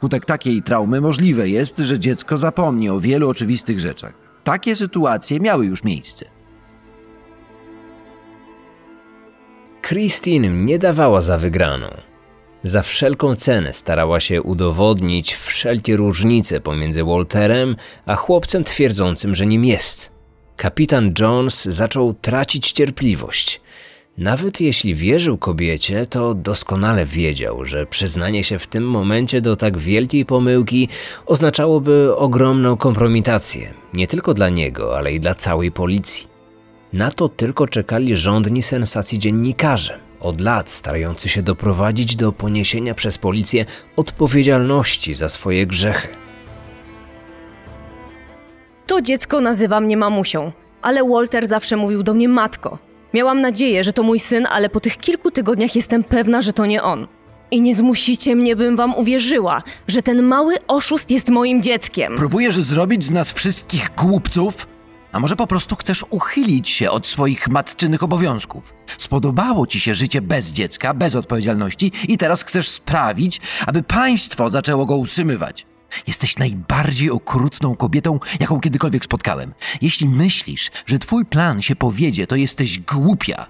Skutek 0.00 0.24
takiej 0.24 0.62
traumy 0.62 1.00
możliwe 1.00 1.48
jest, 1.48 1.78
że 1.78 1.98
dziecko 1.98 2.38
zapomni 2.38 2.90
o 2.90 3.00
wielu 3.00 3.28
oczywistych 3.28 3.80
rzeczach. 3.80 4.12
Takie 4.44 4.76
sytuacje 4.76 5.40
miały 5.40 5.66
już 5.66 5.84
miejsce. 5.84 6.24
Christine 9.82 10.48
nie 10.48 10.78
dawała 10.78 11.20
za 11.20 11.38
wygraną. 11.38 11.88
Za 12.64 12.82
wszelką 12.82 13.36
cenę 13.36 13.72
starała 13.72 14.20
się 14.20 14.42
udowodnić 14.42 15.34
wszelkie 15.34 15.96
różnice 15.96 16.60
pomiędzy 16.60 17.04
Walterem 17.04 17.76
a 18.06 18.16
chłopcem 18.16 18.64
twierdzącym, 18.64 19.34
że 19.34 19.46
nim 19.46 19.64
jest. 19.64 20.10
Kapitan 20.56 21.14
Jones 21.20 21.64
zaczął 21.64 22.14
tracić 22.14 22.72
cierpliwość. 22.72 23.59
Nawet 24.20 24.60
jeśli 24.60 24.94
wierzył 24.94 25.38
kobiecie, 25.38 26.06
to 26.06 26.34
doskonale 26.34 27.06
wiedział, 27.06 27.64
że 27.64 27.86
przyznanie 27.86 28.44
się 28.44 28.58
w 28.58 28.66
tym 28.66 28.84
momencie 28.84 29.40
do 29.40 29.56
tak 29.56 29.78
wielkiej 29.78 30.26
pomyłki 30.26 30.88
oznaczałoby 31.26 32.16
ogromną 32.16 32.76
kompromitację, 32.76 33.74
nie 33.94 34.06
tylko 34.06 34.34
dla 34.34 34.48
niego, 34.48 34.98
ale 34.98 35.12
i 35.12 35.20
dla 35.20 35.34
całej 35.34 35.72
policji. 35.72 36.28
Na 36.92 37.10
to 37.10 37.28
tylko 37.28 37.68
czekali 37.68 38.16
rządni 38.16 38.62
sensacji 38.62 39.18
dziennikarze, 39.18 40.00
od 40.20 40.40
lat 40.40 40.70
starający 40.70 41.28
się 41.28 41.42
doprowadzić 41.42 42.16
do 42.16 42.32
poniesienia 42.32 42.94
przez 42.94 43.18
policję 43.18 43.64
odpowiedzialności 43.96 45.14
za 45.14 45.28
swoje 45.28 45.66
grzechy. 45.66 46.08
To 48.86 49.02
dziecko 49.02 49.40
nazywa 49.40 49.80
mnie 49.80 49.96
mamusią, 49.96 50.52
ale 50.82 51.04
Walter 51.04 51.48
zawsze 51.48 51.76
mówił 51.76 52.02
do 52.02 52.14
mnie 52.14 52.28
matko. 52.28 52.89
Miałam 53.14 53.40
nadzieję, 53.40 53.84
że 53.84 53.92
to 53.92 54.02
mój 54.02 54.20
syn, 54.20 54.46
ale 54.50 54.68
po 54.68 54.80
tych 54.80 54.96
kilku 54.96 55.30
tygodniach 55.30 55.76
jestem 55.76 56.04
pewna, 56.04 56.42
że 56.42 56.52
to 56.52 56.66
nie 56.66 56.82
on. 56.82 57.06
I 57.50 57.60
nie 57.62 57.74
zmusicie 57.74 58.36
mnie, 58.36 58.56
bym 58.56 58.76
wam 58.76 58.94
uwierzyła, 58.94 59.62
że 59.88 60.02
ten 60.02 60.22
mały 60.22 60.54
oszust 60.66 61.10
jest 61.10 61.28
moim 61.28 61.62
dzieckiem. 61.62 62.16
Próbujesz 62.16 62.56
zrobić 62.56 63.04
z 63.04 63.10
nas 63.10 63.32
wszystkich 63.32 63.90
głupców? 63.96 64.66
A 65.12 65.20
może 65.20 65.36
po 65.36 65.46
prostu 65.46 65.76
chcesz 65.76 66.04
uchylić 66.10 66.68
się 66.68 66.90
od 66.90 67.06
swoich 67.06 67.48
matczynych 67.48 68.02
obowiązków? 68.02 68.74
Spodobało 68.98 69.66
ci 69.66 69.80
się 69.80 69.94
życie 69.94 70.22
bez 70.22 70.52
dziecka, 70.52 70.94
bez 70.94 71.14
odpowiedzialności 71.14 71.92
i 72.08 72.18
teraz 72.18 72.44
chcesz 72.44 72.68
sprawić, 72.68 73.40
aby 73.66 73.82
państwo 73.82 74.50
zaczęło 74.50 74.86
go 74.86 74.96
utrzymywać. 74.96 75.66
Jesteś 76.06 76.38
najbardziej 76.38 77.10
okrutną 77.10 77.76
kobietą, 77.76 78.20
jaką 78.40 78.60
kiedykolwiek 78.60 79.04
spotkałem. 79.04 79.54
Jeśli 79.82 80.08
myślisz, 80.08 80.70
że 80.86 80.98
twój 80.98 81.24
plan 81.24 81.62
się 81.62 81.76
powiedzie, 81.76 82.26
to 82.26 82.36
jesteś 82.36 82.80
głupia. 82.80 83.46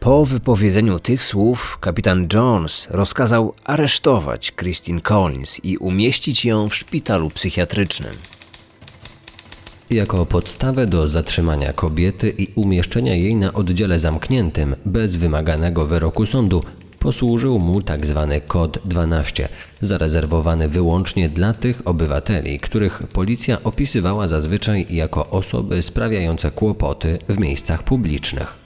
Po 0.00 0.24
wypowiedzeniu 0.24 0.98
tych 0.98 1.24
słów 1.24 1.78
kapitan 1.80 2.28
Jones 2.34 2.88
rozkazał 2.90 3.54
aresztować 3.64 4.52
Christine 4.52 5.00
Collins 5.00 5.60
i 5.64 5.76
umieścić 5.76 6.44
ją 6.44 6.68
w 6.68 6.74
szpitalu 6.74 7.30
psychiatrycznym. 7.30 8.14
Jako 9.90 10.26
podstawę 10.26 10.86
do 10.86 11.08
zatrzymania 11.08 11.72
kobiety 11.72 12.34
i 12.38 12.48
umieszczenia 12.54 13.14
jej 13.14 13.34
na 13.34 13.52
oddziale 13.52 13.98
zamkniętym 13.98 14.76
bez 14.84 15.16
wymaganego 15.16 15.86
wyroku 15.86 16.26
sądu 16.26 16.64
posłużył 17.04 17.58
mu 17.58 17.82
tzw. 17.82 18.40
kod 18.46 18.78
12, 18.84 19.48
zarezerwowany 19.80 20.68
wyłącznie 20.68 21.28
dla 21.28 21.52
tych 21.52 21.82
obywateli, 21.84 22.60
których 22.60 23.02
policja 23.12 23.62
opisywała 23.64 24.28
zazwyczaj 24.28 24.86
jako 24.90 25.30
osoby 25.30 25.82
sprawiające 25.82 26.50
kłopoty 26.50 27.18
w 27.28 27.38
miejscach 27.38 27.82
publicznych. 27.82 28.56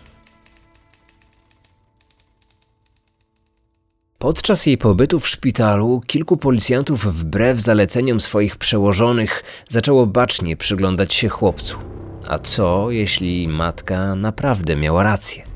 Podczas 4.18 4.66
jej 4.66 4.78
pobytu 4.78 5.20
w 5.20 5.28
szpitalu 5.28 6.02
kilku 6.06 6.36
policjantów 6.36 7.06
wbrew 7.06 7.58
zaleceniom 7.60 8.20
swoich 8.20 8.56
przełożonych 8.56 9.42
zaczęło 9.68 10.06
bacznie 10.06 10.56
przyglądać 10.56 11.14
się 11.14 11.28
chłopcu. 11.28 11.78
A 12.28 12.38
co, 12.38 12.90
jeśli 12.90 13.48
matka 13.48 14.14
naprawdę 14.14 14.76
miała 14.76 15.02
rację? 15.02 15.47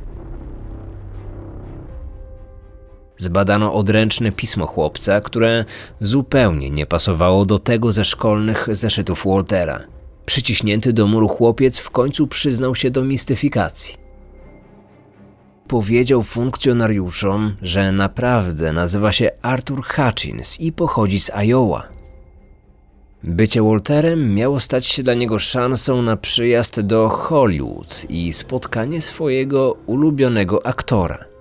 Zbadano 3.22 3.74
odręczne 3.74 4.32
pismo 4.32 4.66
chłopca, 4.66 5.20
które 5.20 5.64
zupełnie 6.00 6.70
nie 6.70 6.86
pasowało 6.86 7.44
do 7.44 7.58
tego 7.58 7.92
ze 7.92 8.04
szkolnych 8.04 8.68
zeszytów 8.70 9.24
Waltera. 9.26 9.80
Przyciśnięty 10.26 10.92
do 10.92 11.06
muru 11.06 11.28
chłopiec 11.28 11.78
w 11.78 11.90
końcu 11.90 12.26
przyznał 12.26 12.74
się 12.74 12.90
do 12.90 13.04
mistyfikacji. 13.04 13.96
powiedział 15.68 16.22
funkcjonariuszom, 16.22 17.56
że 17.62 17.92
naprawdę 17.92 18.72
nazywa 18.72 19.12
się 19.12 19.30
Arthur 19.42 19.82
Hutchins 19.84 20.60
i 20.60 20.72
pochodzi 20.72 21.20
z 21.20 21.30
Iowa. 21.30 21.88
Bycie 23.22 23.62
Walterem 23.62 24.34
miało 24.34 24.60
stać 24.60 24.86
się 24.86 25.02
dla 25.02 25.14
niego 25.14 25.38
szansą 25.38 26.02
na 26.02 26.16
przyjazd 26.16 26.80
do 26.80 27.08
Hollywood 27.08 28.06
i 28.08 28.32
spotkanie 28.32 29.02
swojego 29.02 29.76
ulubionego 29.86 30.66
aktora. 30.66 31.31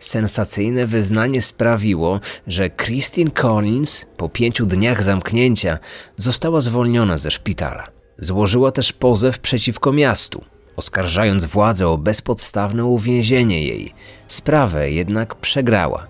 Sensacyjne 0.00 0.86
wyznanie 0.86 1.42
sprawiło, 1.42 2.20
że 2.46 2.70
Christine 2.70 3.30
Collins 3.30 4.06
po 4.16 4.28
pięciu 4.28 4.66
dniach 4.66 5.02
zamknięcia 5.02 5.78
została 6.16 6.60
zwolniona 6.60 7.18
ze 7.18 7.30
szpitala. 7.30 7.86
Złożyła 8.18 8.70
też 8.72 8.92
pozew 8.92 9.38
przeciwko 9.38 9.92
miastu, 9.92 10.44
oskarżając 10.76 11.44
władzę 11.44 11.88
o 11.88 11.98
bezpodstawne 11.98 12.84
uwięzienie 12.84 13.64
jej. 13.64 13.94
Sprawę 14.26 14.90
jednak 14.90 15.34
przegrała. 15.34 16.06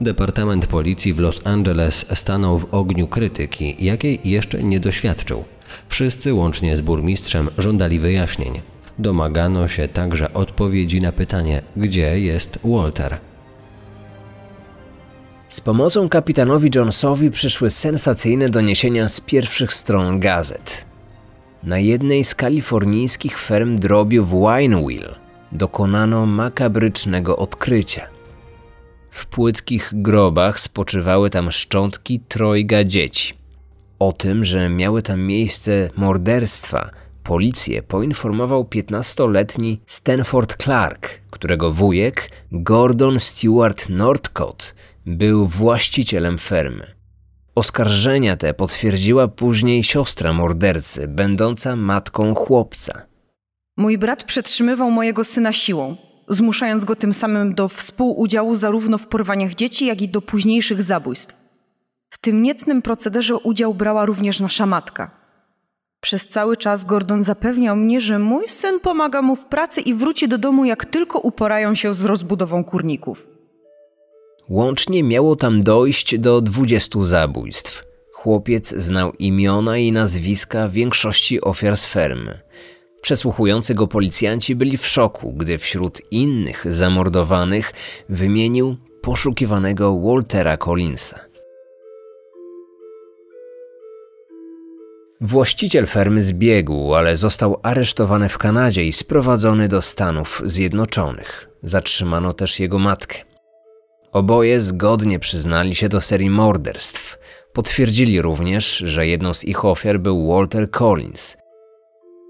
Departament 0.00 0.66
Policji 0.66 1.12
w 1.12 1.18
Los 1.18 1.40
Angeles 1.44 2.06
stanął 2.14 2.58
w 2.58 2.74
ogniu 2.74 3.08
krytyki, 3.08 3.76
jakiej 3.78 4.20
jeszcze 4.24 4.62
nie 4.62 4.80
doświadczył. 4.80 5.44
Wszyscy, 5.88 6.34
łącznie 6.34 6.76
z 6.76 6.80
burmistrzem, 6.80 7.48
żądali 7.58 7.98
wyjaśnień. 7.98 8.60
Domagano 8.98 9.68
się 9.68 9.88
także 9.88 10.34
odpowiedzi 10.34 11.00
na 11.00 11.12
pytanie, 11.12 11.62
gdzie 11.76 12.20
jest 12.20 12.58
Walter. 12.64 13.29
Z 15.50 15.60
pomocą 15.60 16.08
kapitanowi 16.08 16.70
Jonesowi 16.74 17.30
przyszły 17.30 17.70
sensacyjne 17.70 18.48
doniesienia 18.48 19.08
z 19.08 19.20
pierwszych 19.20 19.72
stron 19.72 20.20
gazet. 20.20 20.86
Na 21.62 21.78
jednej 21.78 22.24
z 22.24 22.34
kalifornijskich 22.34 23.38
ferm 23.38 23.76
drobiu 23.76 24.24
w 24.24 24.30
Wineville 24.30 25.14
dokonano 25.52 26.26
makabrycznego 26.26 27.36
odkrycia. 27.36 28.06
W 29.10 29.26
płytkich 29.26 29.90
grobach 29.92 30.60
spoczywały 30.60 31.30
tam 31.30 31.50
szczątki 31.50 32.20
trojga 32.20 32.84
dzieci. 32.84 33.34
O 33.98 34.12
tym, 34.12 34.44
że 34.44 34.68
miały 34.68 35.02
tam 35.02 35.20
miejsce 35.20 35.90
morderstwa, 35.96 36.90
policję 37.22 37.82
poinformował 37.82 38.64
15-letni 38.64 39.80
Stanford 39.86 40.62
Clark, 40.62 41.08
którego 41.30 41.72
wujek, 41.72 42.30
Gordon 42.52 43.20
Stewart 43.20 43.88
Northcott, 43.88 44.74
był 45.16 45.46
właścicielem 45.46 46.38
fermy. 46.38 46.94
Oskarżenia 47.54 48.36
te 48.36 48.54
potwierdziła 48.54 49.28
później 49.28 49.84
siostra 49.84 50.32
mordercy, 50.32 51.08
będąca 51.08 51.76
matką 51.76 52.34
chłopca. 52.34 53.02
Mój 53.76 53.98
brat 53.98 54.24
przetrzymywał 54.24 54.90
mojego 54.90 55.24
syna 55.24 55.52
siłą, 55.52 55.96
zmuszając 56.28 56.84
go 56.84 56.96
tym 56.96 57.12
samym 57.12 57.54
do 57.54 57.68
współudziału 57.68 58.56
zarówno 58.56 58.98
w 58.98 59.06
porwaniach 59.06 59.54
dzieci, 59.54 59.86
jak 59.86 60.02
i 60.02 60.08
do 60.08 60.22
późniejszych 60.22 60.82
zabójstw. 60.82 61.36
W 62.10 62.18
tym 62.18 62.42
niecnym 62.42 62.82
procederze 62.82 63.36
udział 63.36 63.74
brała 63.74 64.06
również 64.06 64.40
nasza 64.40 64.66
matka. 64.66 65.10
Przez 66.00 66.28
cały 66.28 66.56
czas 66.56 66.84
Gordon 66.84 67.24
zapewniał 67.24 67.76
mnie, 67.76 68.00
że 68.00 68.18
mój 68.18 68.48
syn 68.48 68.80
pomaga 68.80 69.22
mu 69.22 69.36
w 69.36 69.44
pracy 69.44 69.80
i 69.80 69.94
wróci 69.94 70.28
do 70.28 70.38
domu, 70.38 70.64
jak 70.64 70.84
tylko 70.84 71.18
uporają 71.18 71.74
się 71.74 71.94
z 71.94 72.04
rozbudową 72.04 72.64
kurników. 72.64 73.29
Łącznie 74.50 75.02
miało 75.02 75.36
tam 75.36 75.60
dojść 75.60 76.18
do 76.18 76.40
20 76.40 77.02
zabójstw. 77.02 77.84
Chłopiec 78.12 78.74
znał 78.76 79.12
imiona 79.12 79.78
i 79.78 79.92
nazwiska 79.92 80.68
większości 80.68 81.40
ofiar 81.40 81.76
z 81.76 81.86
fermy. 81.86 82.40
Przesłuchujący 83.00 83.74
go 83.74 83.86
policjanci 83.86 84.56
byli 84.56 84.78
w 84.78 84.86
szoku, 84.86 85.32
gdy 85.32 85.58
wśród 85.58 86.00
innych 86.10 86.72
zamordowanych 86.72 87.72
wymienił 88.08 88.76
poszukiwanego 89.02 90.00
Waltera 90.00 90.56
Collinsa. 90.56 91.20
Właściciel 95.20 95.86
fermy 95.86 96.22
zbiegł, 96.22 96.94
ale 96.94 97.16
został 97.16 97.60
aresztowany 97.62 98.28
w 98.28 98.38
Kanadzie 98.38 98.84
i 98.84 98.92
sprowadzony 98.92 99.68
do 99.68 99.82
Stanów 99.82 100.42
Zjednoczonych. 100.44 101.48
Zatrzymano 101.62 102.32
też 102.32 102.60
jego 102.60 102.78
matkę. 102.78 103.29
Oboje 104.12 104.60
zgodnie 104.60 105.18
przyznali 105.18 105.74
się 105.74 105.88
do 105.88 106.00
serii 106.00 106.30
morderstw. 106.30 107.18
Potwierdzili 107.52 108.22
również, 108.22 108.76
że 108.76 109.06
jedną 109.06 109.34
z 109.34 109.44
ich 109.44 109.64
ofiar 109.64 110.00
był 110.00 110.28
Walter 110.28 110.70
Collins. 110.70 111.36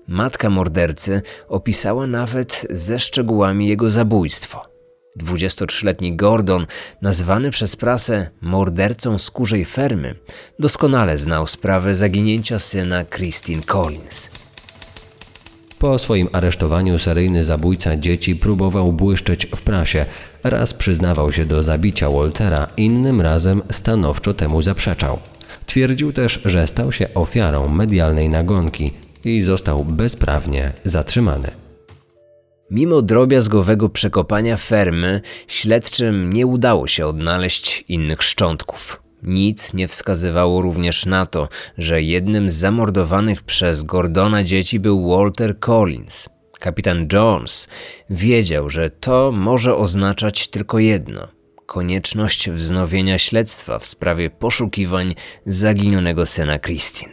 Matka 0.08 0.50
mordercy 0.50 1.22
opisała 1.48 2.06
nawet 2.06 2.66
ze 2.70 2.98
szczegółami 2.98 3.68
jego 3.68 3.90
zabójstwo. 3.90 4.66
23-letni 5.22 6.16
Gordon, 6.16 6.66
nazwany 7.02 7.50
przez 7.50 7.76
prasę 7.76 8.30
mordercą 8.40 9.18
skórzej 9.18 9.64
fermy, 9.64 10.14
doskonale 10.58 11.18
znał 11.18 11.46
sprawę 11.46 11.94
zaginięcia 11.94 12.58
syna 12.58 13.04
Christine 13.04 13.62
Collins. 13.62 14.30
Po 15.80 15.98
swoim 15.98 16.28
aresztowaniu 16.32 16.98
seryjny 16.98 17.44
zabójca 17.44 17.96
dzieci 17.96 18.36
próbował 18.36 18.92
błyszczeć 18.92 19.46
w 19.46 19.62
prasie. 19.62 20.06
Raz 20.44 20.74
przyznawał 20.74 21.32
się 21.32 21.44
do 21.44 21.62
zabicia 21.62 22.10
Waltera, 22.10 22.66
innym 22.76 23.20
razem 23.20 23.62
stanowczo 23.70 24.34
temu 24.34 24.62
zaprzeczał. 24.62 25.18
Twierdził 25.66 26.12
też, 26.12 26.40
że 26.44 26.66
stał 26.66 26.92
się 26.92 27.14
ofiarą 27.14 27.68
medialnej 27.68 28.28
nagonki 28.28 28.92
i 29.24 29.42
został 29.42 29.84
bezprawnie 29.84 30.72
zatrzymany. 30.84 31.50
Mimo 32.70 33.02
drobiazgowego 33.02 33.88
przekopania 33.88 34.56
fermy, 34.56 35.20
śledczym 35.46 36.32
nie 36.32 36.46
udało 36.46 36.86
się 36.86 37.06
odnaleźć 37.06 37.84
innych 37.88 38.22
szczątków. 38.22 39.02
Nic 39.22 39.74
nie 39.74 39.88
wskazywało 39.88 40.62
również 40.62 41.06
na 41.06 41.26
to, 41.26 41.48
że 41.78 42.02
jednym 42.02 42.50
z 42.50 42.54
zamordowanych 42.54 43.42
przez 43.42 43.82
Gordona 43.82 44.44
dzieci 44.44 44.80
był 44.80 45.08
Walter 45.08 45.58
Collins. 45.58 46.28
Kapitan 46.60 47.08
Jones 47.12 47.68
wiedział, 48.10 48.70
że 48.70 48.90
to 48.90 49.32
może 49.32 49.76
oznaczać 49.76 50.48
tylko 50.48 50.78
jedno 50.78 51.28
konieczność 51.70 52.50
wznowienia 52.50 53.18
śledztwa 53.18 53.78
w 53.78 53.86
sprawie 53.86 54.30
poszukiwań 54.30 55.14
zaginionego 55.46 56.26
syna 56.26 56.58
Christine. 56.58 57.12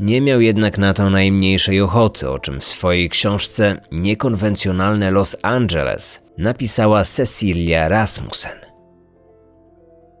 Nie 0.00 0.20
miał 0.20 0.40
jednak 0.40 0.78
na 0.78 0.94
to 0.94 1.10
najmniejszej 1.10 1.80
ochoty, 1.80 2.30
o 2.30 2.38
czym 2.38 2.60
w 2.60 2.64
swojej 2.64 3.08
książce 3.08 3.80
Niekonwencjonalne 3.92 5.10
Los 5.10 5.36
Angeles 5.42 6.20
napisała 6.38 7.04
Cecilia 7.04 7.88
Rasmussen. 7.88 8.67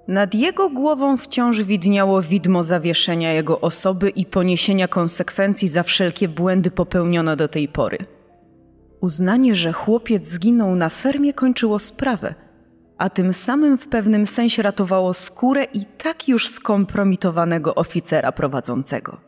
Nad 0.08 0.34
jego 0.34 0.70
głową 0.70 1.16
wciąż 1.16 1.62
widniało 1.62 2.22
widmo 2.22 2.64
zawieszenia 2.64 3.32
jego 3.32 3.60
osoby 3.60 4.10
i 4.10 4.26
poniesienia 4.26 4.88
konsekwencji 4.88 5.68
za 5.68 5.82
wszelkie 5.82 6.28
błędy 6.28 6.70
popełnione 6.70 7.36
do 7.36 7.48
tej 7.48 7.68
pory. 7.68 7.98
Uznanie, 9.00 9.54
że 9.54 9.72
chłopiec 9.72 10.26
zginął 10.26 10.74
na 10.74 10.88
fermie 10.88 11.32
kończyło 11.32 11.78
sprawę, 11.78 12.34
a 12.98 13.10
tym 13.10 13.32
samym 13.32 13.78
w 13.78 13.88
pewnym 13.88 14.26
sensie 14.26 14.62
ratowało 14.62 15.14
skórę 15.14 15.64
i 15.74 15.84
tak 15.98 16.28
już 16.28 16.48
skompromitowanego 16.48 17.74
oficera 17.74 18.32
prowadzącego. 18.32 19.20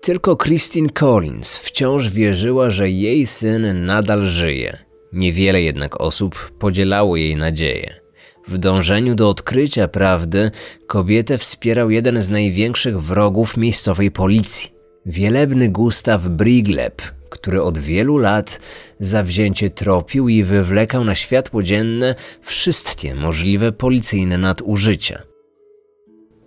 Tylko 0.00 0.36
Christine 0.36 0.88
Collins 0.90 1.56
wciąż 1.56 2.08
wierzyła, 2.08 2.70
że 2.70 2.90
jej 2.90 3.26
syn 3.26 3.84
nadal 3.84 4.22
żyje. 4.24 4.78
Niewiele 5.12 5.62
jednak 5.62 6.00
osób 6.00 6.52
podzielało 6.58 7.16
jej 7.16 7.36
nadzieję. 7.36 8.07
W 8.48 8.58
dążeniu 8.58 9.14
do 9.14 9.28
odkrycia 9.28 9.88
prawdy 9.88 10.50
kobietę 10.86 11.38
wspierał 11.38 11.90
jeden 11.90 12.22
z 12.22 12.30
największych 12.30 13.00
wrogów 13.00 13.56
miejscowej 13.56 14.10
policji. 14.10 14.70
Wielebny 15.06 15.68
Gustaw 15.68 16.28
Brigleb, 16.28 17.02
który 17.30 17.62
od 17.62 17.78
wielu 17.78 18.18
lat 18.18 18.60
zawzięcie 19.00 19.70
tropił 19.70 20.28
i 20.28 20.42
wywlekał 20.42 21.04
na 21.04 21.14
światło 21.14 21.62
dzienne 21.62 22.14
wszystkie 22.40 23.14
możliwe 23.14 23.72
policyjne 23.72 24.38
nadużycia. 24.38 25.22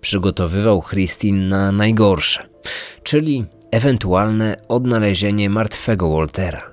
Przygotowywał 0.02 0.82
Christine 0.82 1.48
na 1.50 1.72
najgorsze, 1.72 2.50
czyli 3.04 3.46
ewentualne 3.72 4.56
odnalezienie 4.68 5.50
martwego 5.50 6.12
Waltera. 6.12 6.71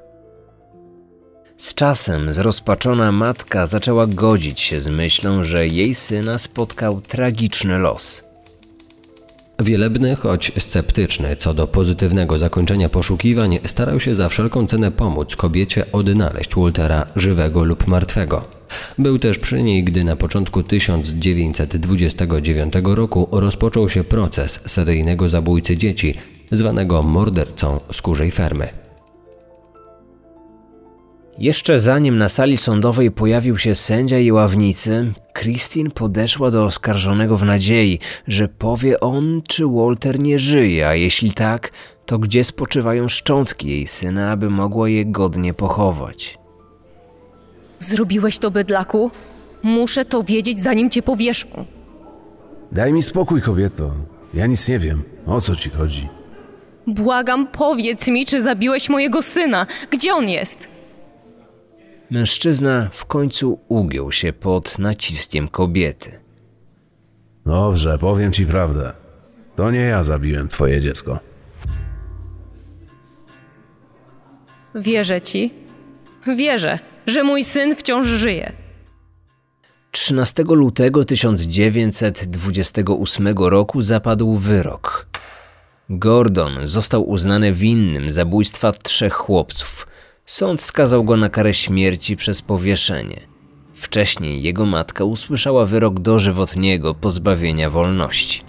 Z 1.58 1.74
czasem 1.74 2.34
zrozpaczona 2.34 3.12
matka 3.12 3.66
zaczęła 3.66 4.06
godzić 4.06 4.60
się 4.60 4.80
z 4.80 4.86
myślą, 4.86 5.44
że 5.44 5.68
jej 5.68 5.94
syna 5.94 6.38
spotkał 6.38 7.00
tragiczny 7.00 7.78
los. 7.78 8.24
Wielebny, 9.60 10.16
choć 10.16 10.52
sceptyczny 10.58 11.36
co 11.36 11.54
do 11.54 11.66
pozytywnego 11.66 12.38
zakończenia 12.38 12.88
poszukiwań, 12.88 13.58
starał 13.66 14.00
się 14.00 14.14
za 14.14 14.28
wszelką 14.28 14.66
cenę 14.66 14.90
pomóc 14.90 15.36
kobiecie 15.36 15.92
odnaleźć 15.92 16.54
Waltera 16.54 17.06
żywego 17.16 17.64
lub 17.64 17.86
martwego. 17.86 18.44
Był 18.98 19.18
też 19.18 19.38
przy 19.38 19.62
niej, 19.62 19.84
gdy 19.84 20.04
na 20.04 20.16
początku 20.16 20.62
1929 20.62 22.74
roku 22.84 23.28
rozpoczął 23.32 23.88
się 23.88 24.04
proces 24.04 24.60
seryjnego 24.66 25.28
zabójcy 25.28 25.76
dzieci, 25.76 26.14
zwanego 26.52 27.02
mordercą 27.02 27.80
skórzej 27.92 28.30
fermy. 28.30 28.87
Jeszcze 31.38 31.78
zanim 31.78 32.18
na 32.18 32.28
sali 32.28 32.56
sądowej 32.56 33.10
pojawił 33.10 33.58
się 33.58 33.74
sędzia 33.74 34.18
i 34.18 34.32
ławnicy, 34.32 35.12
Christine 35.38 35.90
podeszła 35.90 36.50
do 36.50 36.64
oskarżonego 36.64 37.36
w 37.36 37.42
nadziei, 37.44 37.98
że 38.28 38.48
powie 38.48 39.00
on, 39.00 39.42
czy 39.48 39.64
Walter 39.66 40.20
nie 40.20 40.38
żyje, 40.38 40.88
a 40.88 40.94
jeśli 40.94 41.32
tak, 41.32 41.70
to 42.06 42.18
gdzie 42.18 42.44
spoczywają 42.44 43.08
szczątki 43.08 43.68
jej 43.68 43.86
syna, 43.86 44.30
aby 44.30 44.50
mogła 44.50 44.88
je 44.88 45.06
godnie 45.06 45.54
pochować. 45.54 46.38
Zrobiłeś 47.78 48.38
to, 48.38 48.50
bydlaku? 48.50 49.10
Muszę 49.62 50.04
to 50.04 50.22
wiedzieć, 50.22 50.58
zanim 50.58 50.90
cię 50.90 51.02
powieszą. 51.02 51.46
Daj 52.72 52.92
mi 52.92 53.02
spokój, 53.02 53.42
kobieto. 53.42 53.90
Ja 54.34 54.46
nic 54.46 54.68
nie 54.68 54.78
wiem. 54.78 55.02
O 55.26 55.40
co 55.40 55.56
ci 55.56 55.70
chodzi? 55.70 56.08
Błagam, 56.86 57.46
powiedz 57.46 58.08
mi, 58.08 58.26
czy 58.26 58.42
zabiłeś 58.42 58.88
mojego 58.88 59.22
syna. 59.22 59.66
Gdzie 59.90 60.14
on 60.14 60.28
jest? 60.28 60.77
Mężczyzna 62.10 62.88
w 62.92 63.06
końcu 63.06 63.60
ugiął 63.68 64.12
się 64.12 64.32
pod 64.32 64.78
naciskiem 64.78 65.48
kobiety. 65.48 66.20
Dobrze, 67.46 67.98
powiem 67.98 68.32
ci 68.32 68.46
prawdę. 68.46 68.92
To 69.56 69.70
nie 69.70 69.80
ja 69.80 70.02
zabiłem 70.02 70.48
twoje 70.48 70.80
dziecko. 70.80 71.18
Wierzę 74.74 75.20
ci. 75.20 75.54
Wierzę, 76.36 76.78
że 77.06 77.24
mój 77.24 77.44
syn 77.44 77.76
wciąż 77.76 78.06
żyje. 78.06 78.52
13 79.90 80.42
lutego 80.42 81.04
1928 81.04 83.38
roku 83.38 83.82
zapadł 83.82 84.34
wyrok. 84.34 85.06
Gordon 85.90 86.52
został 86.64 87.10
uznany 87.10 87.52
winnym 87.52 88.10
zabójstwa 88.10 88.72
trzech 88.72 89.14
chłopców. 89.14 89.87
Sąd 90.28 90.62
skazał 90.62 91.04
go 91.04 91.16
na 91.16 91.28
karę 91.28 91.54
śmierci 91.54 92.16
przez 92.16 92.42
powieszenie. 92.42 93.20
Wcześniej 93.74 94.42
jego 94.42 94.66
matka 94.66 95.04
usłyszała 95.04 95.66
wyrok 95.66 96.00
dożywotniego 96.00 96.94
pozbawienia 96.94 97.70
wolności. 97.70 98.42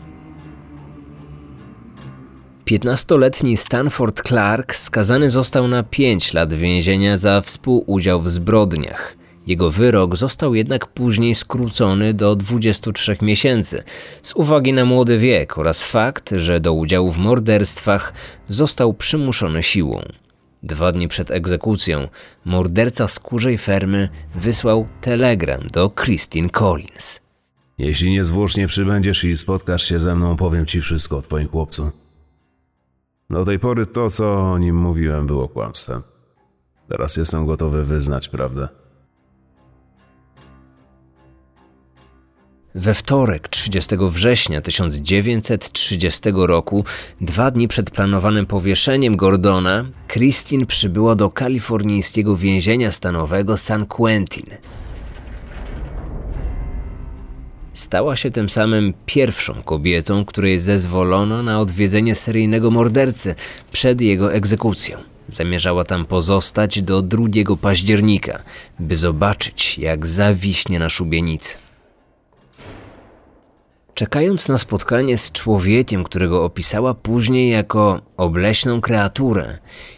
15-letni 2.66 3.58
Stanford 3.58 4.22
Clark 4.22 4.76
skazany 4.76 5.30
został 5.30 5.68
na 5.68 5.84
5 5.84 6.34
lat 6.34 6.54
więzienia 6.54 7.18
za 7.18 7.42
współudział 7.42 8.20
w 8.20 8.30
zbrodniach. 8.30 9.16
Jego 9.48 9.72
wyrok 9.72 10.16
został 10.16 10.56
jednak 10.56 10.88
później 10.88 11.36
skrócony 11.36 12.14
do 12.14 12.36
23 12.36 13.18
miesięcy 13.22 13.84
z 14.24 14.36
uwagi 14.36 14.74
na 14.74 14.86
młody 14.86 15.18
wiek 15.18 15.58
oraz 15.58 15.84
fakt, 15.84 16.34
że 16.36 16.60
do 16.60 16.74
udziału 16.74 17.12
w 17.12 17.18
morderstwach 17.18 18.14
został 18.50 18.94
przymuszony 18.94 19.64
siłą. 19.64 20.04
Dwa 20.64 20.92
dni 20.92 21.08
przed 21.08 21.32
egzekucją 21.32 22.08
morderca 22.46 23.08
z 23.08 23.20
kurzej 23.20 23.58
fermy 23.58 24.10
wysłał 24.36 24.88
telegram 25.02 25.68
do 25.74 25.90
Christine 25.90 26.50
Collins. 26.50 27.22
Jeśli 27.78 28.12
niezwłocznie 28.12 28.68
przybędziesz 28.68 29.24
i 29.24 29.38
spotkasz 29.38 29.84
się 29.84 30.00
ze 30.00 30.16
mną, 30.16 30.38
powiem 30.38 30.66
ci 30.66 30.82
wszystko 30.82 31.18
o 31.18 31.22
twoim 31.22 31.48
chłopcu. 31.48 31.92
Do 33.30 33.46
tej 33.46 33.60
pory 33.60 33.86
to, 33.86 34.10
co 34.10 34.52
o 34.52 34.58
nim 34.58 34.76
mówiłem, 34.76 35.28
było 35.28 35.50
kłamstwem. 35.50 36.02
Teraz 36.90 37.18
jestem 37.18 37.46
gotowy 37.46 37.84
wyznać 37.84 38.30
prawdę. 38.30 38.68
We 42.76 42.94
wtorek 42.94 43.48
30 43.48 43.96
września 44.00 44.62
1930 44.62 46.22
roku, 46.34 46.86
dwa 47.22 47.52
dni 47.52 47.68
przed 47.68 47.92
planowanym 47.92 48.46
powieszeniem 48.46 49.16
Gordona, 49.16 49.86
Christine 50.08 50.66
przybyła 50.66 51.16
do 51.16 51.30
kalifornijskiego 51.30 52.38
więzienia 52.38 52.92
stanowego 52.92 53.58
San 53.58 53.86
Quentin. 53.86 54.46
Stała 57.74 58.16
się 58.16 58.32
tym 58.32 58.50
samym 58.50 58.94
pierwszą 59.06 59.64
kobietą, 59.64 60.26
której 60.26 60.60
zezwolono 60.60 61.44
na 61.44 61.60
odwiedzenie 61.60 62.16
seryjnego 62.16 62.72
mordercy 62.72 63.36
przed 63.72 64.02
jego 64.02 64.34
egzekucją. 64.34 64.98
Zamierzała 65.28 65.84
tam 65.84 66.06
pozostać 66.06 66.82
do 66.82 67.02
2 67.02 67.28
października, 67.62 68.40
by 68.80 68.96
zobaczyć, 68.96 69.78
jak 69.78 70.08
zawiśnie 70.08 70.80
na 70.80 70.90
szubienicy. 70.90 71.69
Czekając 74.00 74.48
na 74.48 74.58
spotkanie 74.58 75.18
z 75.18 75.32
człowiekiem, 75.32 76.04
którego 76.04 76.44
opisała 76.44 76.94
później 76.94 77.50
jako 77.50 78.02
obleśną 78.18 78.82
kreaturę, 78.82 79.58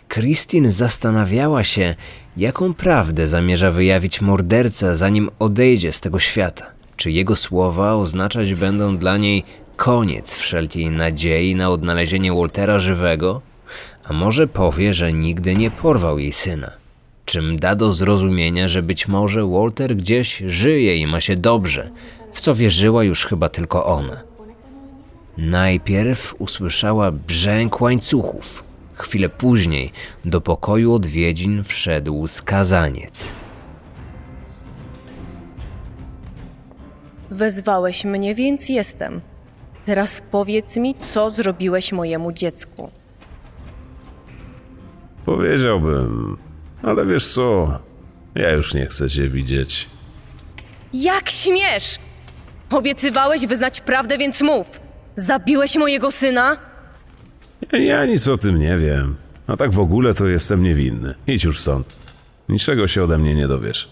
Christine 0.10 0.72
zastanawiała 0.72 1.64
się, 1.64 1.96
jaką 2.38 2.74
prawdę 2.74 3.28
zamierza 3.28 3.72
wyjawić 3.72 4.22
morderca, 4.22 4.96
zanim 4.96 5.30
odejdzie 5.40 5.92
z 5.92 6.02
tego 6.02 6.20
świata. 6.20 6.66
Czy 6.98 7.12
jego 7.12 7.36
słowa 7.36 7.96
oznaczać 7.96 8.54
będą 8.54 8.98
dla 8.98 9.18
niej 9.18 9.44
koniec 9.76 10.36
wszelkiej 10.36 10.90
nadziei 10.90 11.56
na 11.56 11.70
odnalezienie 11.70 12.34
Waltera 12.34 12.80
żywego? 12.80 13.42
A 14.06 14.14
może 14.14 14.48
powie, 14.48 14.94
że 14.94 15.14
nigdy 15.14 15.56
nie 15.56 15.72
porwał 15.72 16.20
jej 16.20 16.32
syna? 16.32 16.72
Czym 17.26 17.56
da 17.60 17.76
do 17.76 17.94
zrozumienia, 17.94 18.68
że 18.68 18.84
być 18.84 19.08
może 19.08 19.48
Walter 19.48 19.96
gdzieś 19.96 20.44
żyje 20.48 20.98
i 20.98 21.08
ma 21.08 21.22
się 21.22 21.36
dobrze, 21.36 21.92
w 22.32 22.42
co 22.42 22.56
wierzyła 22.56 23.04
już 23.04 23.26
chyba 23.26 23.50
tylko 23.50 23.86
ona. 23.86 24.22
Najpierw 25.38 26.36
usłyszała 26.40 27.12
brzęk 27.12 27.82
łańcuchów. 27.82 28.64
Chwilę 28.94 29.30
później 29.30 29.92
do 30.26 30.42
pokoju 30.42 30.94
odwiedzin 30.94 31.64
wszedł 31.64 32.28
skazaniec. 32.28 33.34
Wezwałeś 37.32 38.06
mnie, 38.06 38.36
więc 38.36 38.70
jestem. 38.70 39.22
Teraz 39.86 40.22
powiedz 40.32 40.78
mi, 40.78 40.96
co 40.96 41.30
zrobiłeś 41.30 41.92
mojemu 41.92 42.32
dziecku. 42.32 42.92
Powiedziałbym, 45.26 46.38
ale 46.84 47.06
wiesz 47.06 47.28
co? 47.28 47.80
Ja 48.36 48.52
już 48.52 48.74
nie 48.74 48.86
chcę 48.86 49.10
cię 49.10 49.30
widzieć. 49.30 49.90
Jak 50.94 51.30
śmiesz! 51.30 51.98
Obiecywałeś 52.72 53.46
wyznać 53.46 53.82
prawdę, 53.82 54.18
więc 54.18 54.42
mów. 54.42 54.80
Zabiłeś 55.16 55.76
mojego 55.76 56.12
syna? 56.12 56.58
Ja, 57.72 57.80
ja 57.80 58.06
nic 58.06 58.28
o 58.28 58.38
tym 58.38 58.60
nie 58.60 58.78
wiem. 58.78 59.16
A 59.48 59.58
tak 59.58 59.72
w 59.72 59.80
ogóle 59.80 60.14
to 60.14 60.28
jestem 60.28 60.64
niewinny. 60.64 61.16
Idź 61.28 61.44
już 61.44 61.60
stąd. 61.60 61.88
Niczego 62.50 62.88
się 62.88 63.04
ode 63.04 63.18
mnie 63.18 63.36
nie 63.36 63.48
dowiesz. 63.48 63.90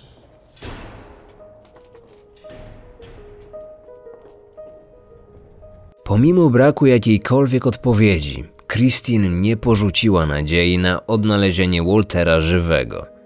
Pomimo 6.03 6.49
braku 6.49 6.85
jakiejkolwiek 6.85 7.67
odpowiedzi, 7.67 8.43
Christine 8.67 9.29
nie 9.29 9.57
porzuciła 9.57 10.25
nadziei 10.25 10.77
na 10.77 11.07
odnalezienie 11.07 11.83
Waltera 11.83 12.41
żywego. 12.41 13.18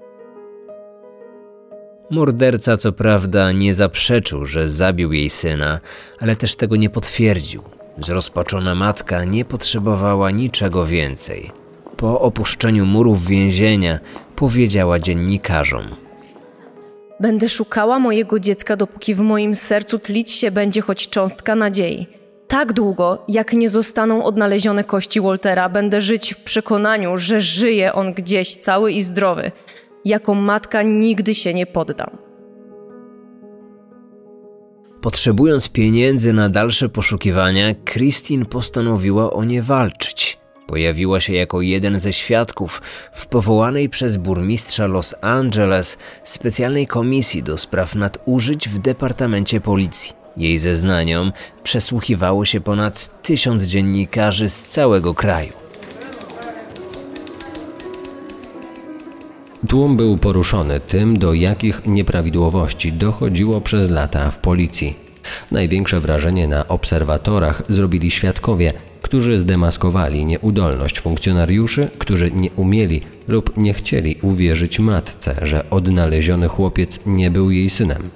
Morderca 2.14 2.78
co 2.78 2.92
prawda 2.92 3.52
nie 3.52 3.74
zaprzeczył, 3.74 4.46
że 4.46 4.70
zabił 4.70 5.14
jej 5.14 5.30
syna, 5.30 5.80
ale 6.20 6.36
też 6.36 6.56
tego 6.56 6.76
nie 6.76 6.90
potwierdził. 6.90 7.64
Zrozpaczona 7.98 8.76
matka 8.76 9.24
nie 9.24 9.46
potrzebowała 9.46 10.32
niczego 10.32 10.86
więcej. 10.86 11.52
Po 11.98 12.22
opuszczeniu 12.22 12.86
murów 12.86 13.28
więzienia 13.28 14.00
powiedziała 14.36 15.00
dziennikarzom: 15.00 15.96
Będę 17.20 17.50
szukała 17.50 18.00
mojego 18.00 18.40
dziecka, 18.40 18.76
dopóki 18.76 19.16
w 19.16 19.20
moim 19.20 19.56
sercu 19.56 20.00
tlić 20.00 20.32
się 20.32 20.52
będzie 20.52 20.82
choć 20.82 21.10
cząstka 21.10 21.56
nadziei. 21.56 22.08
Tak 22.48 22.74
długo, 22.74 23.26
jak 23.28 23.54
nie 23.54 23.70
zostaną 23.70 24.24
odnalezione 24.24 24.84
kości 24.84 25.22
Waltera, 25.22 25.70
będę 25.70 26.02
żyć 26.02 26.34
w 26.34 26.44
przekonaniu, 26.44 27.18
że 27.18 27.42
żyje 27.42 27.94
on 27.94 28.14
gdzieś 28.14 28.56
cały 28.56 28.92
i 28.92 29.02
zdrowy. 29.02 29.52
Jako 30.06 30.36
matka 30.36 30.82
nigdy 30.82 31.36
się 31.36 31.54
nie 31.54 31.66
poddam. 31.66 32.18
Potrzebując 35.02 35.70
pieniędzy 35.70 36.34
na 36.34 36.50
dalsze 36.50 36.90
poszukiwania, 36.90 37.76
Christine 37.86 38.46
postanowiła 38.46 39.34
o 39.34 39.44
nie 39.44 39.62
walczyć. 39.62 40.38
Pojawiła 40.68 41.20
się 41.20 41.34
jako 41.34 41.62
jeden 41.62 42.00
ze 42.00 42.14
świadków 42.14 42.82
w 43.14 43.26
powołanej 43.26 43.90
przez 43.90 44.18
burmistrza 44.18 44.88
Los 44.88 45.16
Angeles 45.22 45.98
specjalnej 46.24 46.88
komisji 46.88 47.44
do 47.44 47.58
spraw 47.58 47.96
nadużyć 47.96 48.70
w 48.70 48.80
Departamencie 48.80 49.62
Policji. 49.62 50.14
Jej 50.38 50.60
zeznaniom 50.60 51.32
przesłuchiwało 51.64 52.46
się 52.46 52.62
ponad 52.62 53.22
tysiąc 53.22 53.64
dziennikarzy 53.64 54.50
z 54.50 54.68
całego 54.68 55.14
kraju. 55.14 55.63
Tłum 59.68 59.98
był 59.98 60.18
poruszony 60.18 60.80
tym, 60.80 61.20
do 61.20 61.34
jakich 61.34 61.86
nieprawidłowości 61.86 62.94
dochodziło 62.94 63.62
przez 63.62 63.90
lata 63.90 64.32
w 64.32 64.38
policji. 64.38 64.96
Największe 65.52 66.00
wrażenie 66.00 66.48
na 66.48 66.68
obserwatorach 66.68 67.64
zrobili 67.70 68.12
świadkowie, 68.12 68.74
którzy 69.02 69.40
zdemaskowali 69.40 70.26
nieudolność 70.26 71.00
funkcjonariuszy, 71.00 71.90
którzy 71.98 72.32
nie 72.32 72.52
umieli 72.52 73.02
lub 73.28 73.58
nie 73.58 73.74
chcieli 73.74 74.16
uwierzyć 74.22 74.80
matce, 74.80 75.36
że 75.42 75.70
odnaleziony 75.70 76.48
chłopiec 76.48 77.00
nie 77.06 77.32
był 77.32 77.52
jej 77.52 77.70
synem. 77.70 78.10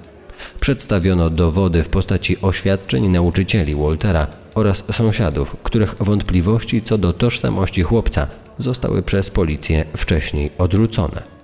Przedstawiono 0.60 1.30
dowody 1.30 1.82
w 1.82 1.88
postaci 1.88 2.40
oświadczeń 2.42 3.08
nauczycieli 3.08 3.74
Waltera 3.74 4.26
oraz 4.54 4.84
sąsiadów, 4.92 5.56
których 5.62 5.94
wątpliwości 6.00 6.82
co 6.82 6.98
do 6.98 7.12
tożsamości 7.12 7.82
chłopca 7.82 8.26
zostały 8.58 9.02
przez 9.02 9.30
policję 9.30 9.84
wcześniej 9.96 10.50
odrzucone. 10.58 11.37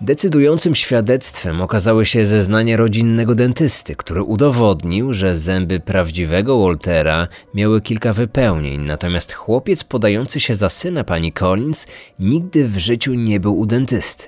Decydującym 0.00 0.74
świadectwem 0.74 1.62
okazały 1.62 2.06
się 2.06 2.24
zeznania 2.24 2.76
rodzinnego 2.76 3.34
dentysty, 3.34 3.96
który 3.96 4.22
udowodnił, 4.22 5.14
że 5.14 5.38
zęby 5.38 5.80
prawdziwego 5.80 6.58
Waltera 6.60 7.28
miały 7.54 7.80
kilka 7.80 8.12
wypełnień, 8.12 8.80
natomiast 8.80 9.32
chłopiec 9.32 9.84
podający 9.84 10.40
się 10.40 10.54
za 10.54 10.68
syna 10.68 11.04
pani 11.04 11.32
Collins 11.32 11.86
nigdy 12.18 12.68
w 12.68 12.78
życiu 12.78 13.14
nie 13.14 13.40
był 13.40 13.58
u 13.58 13.66
dentysty. 13.66 14.24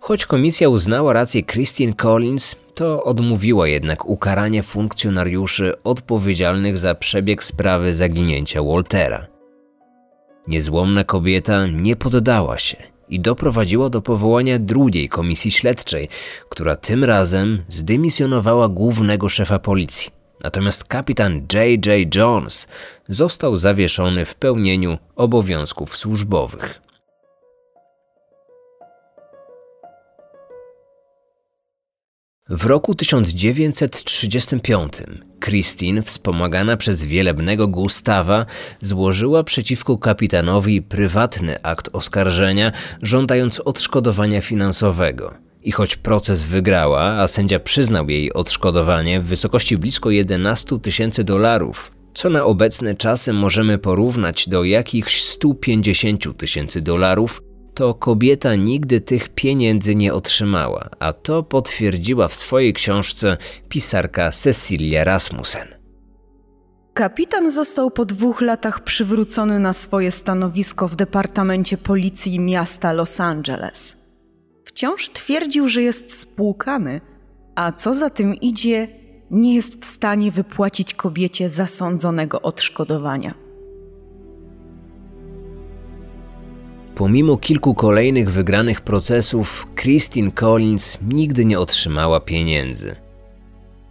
Choć 0.00 0.26
komisja 0.26 0.68
uznała 0.68 1.12
rację 1.12 1.42
Christine 1.42 1.94
Collins, 1.94 2.56
to 2.74 3.04
odmówiła 3.04 3.68
jednak 3.68 4.06
ukarania 4.06 4.62
funkcjonariuszy 4.62 5.82
odpowiedzialnych 5.82 6.78
za 6.78 6.94
przebieg 6.94 7.42
sprawy 7.42 7.94
zaginięcia 7.94 8.62
Waltera. 8.62 9.26
Niezłomna 10.46 11.04
kobieta 11.04 11.66
nie 11.66 11.96
poddała 11.96 12.58
się 12.58 12.93
i 13.08 13.20
doprowadziła 13.20 13.90
do 13.90 14.02
powołania 14.02 14.58
drugiej 14.58 15.08
komisji 15.08 15.50
śledczej, 15.50 16.08
która 16.48 16.76
tym 16.76 17.04
razem 17.04 17.64
zdymisjonowała 17.68 18.68
głównego 18.68 19.28
szefa 19.28 19.58
policji. 19.58 20.10
Natomiast 20.44 20.84
kapitan 20.84 21.46
J.J. 21.52 22.14
Jones 22.16 22.66
został 23.08 23.56
zawieszony 23.56 24.24
w 24.24 24.34
pełnieniu 24.34 24.98
obowiązków 25.16 25.96
służbowych. 25.96 26.80
W 32.48 32.66
roku 32.66 32.94
1935 32.94 34.92
Christine, 35.44 36.02
wspomagana 36.02 36.76
przez 36.76 37.04
wielebnego 37.04 37.68
Gustawa, 37.68 38.46
złożyła 38.80 39.44
przeciwko 39.44 39.98
kapitanowi 39.98 40.82
prywatny 40.82 41.62
akt 41.62 41.90
oskarżenia, 41.92 42.72
żądając 43.02 43.60
odszkodowania 43.60 44.40
finansowego. 44.40 45.34
I 45.62 45.72
choć 45.72 45.96
proces 45.96 46.42
wygrała, 46.42 47.02
a 47.02 47.28
sędzia 47.28 47.60
przyznał 47.60 48.08
jej 48.08 48.32
odszkodowanie 48.32 49.20
w 49.20 49.24
wysokości 49.24 49.78
blisko 49.78 50.10
11 50.10 50.78
tysięcy 50.78 51.24
dolarów, 51.24 51.92
co 52.14 52.30
na 52.30 52.44
obecne 52.44 52.94
czasy 52.94 53.32
możemy 53.32 53.78
porównać 53.78 54.48
do 54.48 54.64
jakichś 54.64 55.22
150 55.22 56.36
tysięcy 56.36 56.80
dolarów, 56.80 57.42
to 57.74 57.94
kobieta 57.94 58.54
nigdy 58.54 59.00
tych 59.00 59.28
pieniędzy 59.28 59.94
nie 59.94 60.14
otrzymała, 60.14 60.90
a 60.98 61.12
to 61.12 61.42
potwierdziła 61.42 62.28
w 62.28 62.34
swojej 62.34 62.72
książce 62.72 63.36
pisarka 63.68 64.30
Cecilia 64.30 65.04
Rasmussen. 65.04 65.68
Kapitan 66.94 67.50
został 67.50 67.90
po 67.90 68.04
dwóch 68.04 68.40
latach 68.40 68.84
przywrócony 68.84 69.58
na 69.60 69.72
swoje 69.72 70.12
stanowisko 70.12 70.88
w 70.88 70.96
Departamencie 70.96 71.76
Policji 71.76 72.40
miasta 72.40 72.92
Los 72.92 73.20
Angeles. 73.20 73.96
Wciąż 74.64 75.10
twierdził, 75.10 75.68
że 75.68 75.82
jest 75.82 76.18
spłukany, 76.18 77.00
a 77.54 77.72
co 77.72 77.94
za 77.94 78.10
tym 78.10 78.34
idzie, 78.34 78.88
nie 79.30 79.54
jest 79.54 79.84
w 79.84 79.84
stanie 79.84 80.30
wypłacić 80.30 80.94
kobiecie 80.94 81.50
zasądzonego 81.50 82.42
odszkodowania. 82.42 83.43
Pomimo 86.94 87.36
kilku 87.36 87.74
kolejnych 87.74 88.30
wygranych 88.30 88.80
procesów, 88.80 89.66
Christine 89.80 90.30
Collins 90.30 90.98
nigdy 91.02 91.44
nie 91.44 91.58
otrzymała 91.58 92.20
pieniędzy. 92.20 92.96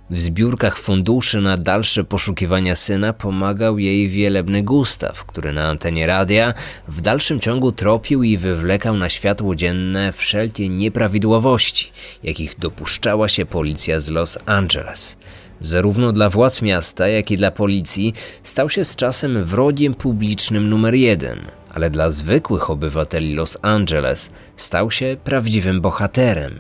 W 0.10 0.20
zbiórkach 0.20 0.78
funduszy 0.78 1.42
na 1.42 1.58
dalsze 1.58 2.04
poszukiwania 2.04 2.76
syna 2.76 3.14
pomagał 3.14 3.80
jej 3.80 4.10
wielebny 4.10 4.64
Gustaw, 4.64 5.26
który 5.26 5.54
na 5.54 5.68
antenie 5.68 6.08
radia 6.08 6.54
w 6.88 7.02
dalszym 7.02 7.40
ciągu 7.40 7.72
tropił 7.72 8.24
i 8.24 8.38
wywlekał 8.38 8.98
na 8.98 9.10
światło 9.10 9.56
dzienne 9.56 10.12
wszelkie 10.12 10.70
nieprawidłowości, 10.70 11.92
jakich 12.24 12.60
dopuszczała 12.60 13.28
się 13.28 13.46
policja 13.46 14.00
z 14.00 14.10
Los 14.10 14.38
Angeles. 14.46 15.18
Zarówno 15.60 16.12
dla 16.12 16.30
władz 16.30 16.62
miasta, 16.62 17.08
jak 17.08 17.32
i 17.32 17.38
dla 17.38 17.52
policji 17.52 18.14
stał 18.44 18.70
się 18.70 18.86
z 18.86 18.96
czasem 18.96 19.44
wrogiem 19.44 19.94
publicznym 19.94 20.70
numer 20.70 20.94
jeden– 20.94 21.40
ale 21.74 21.90
dla 21.90 22.10
zwykłych 22.10 22.70
obywateli 22.70 23.36
Los 23.36 23.58
Angeles 23.62 24.30
stał 24.58 24.92
się 24.92 25.18
prawdziwym 25.24 25.82
bohaterem. 25.82 26.60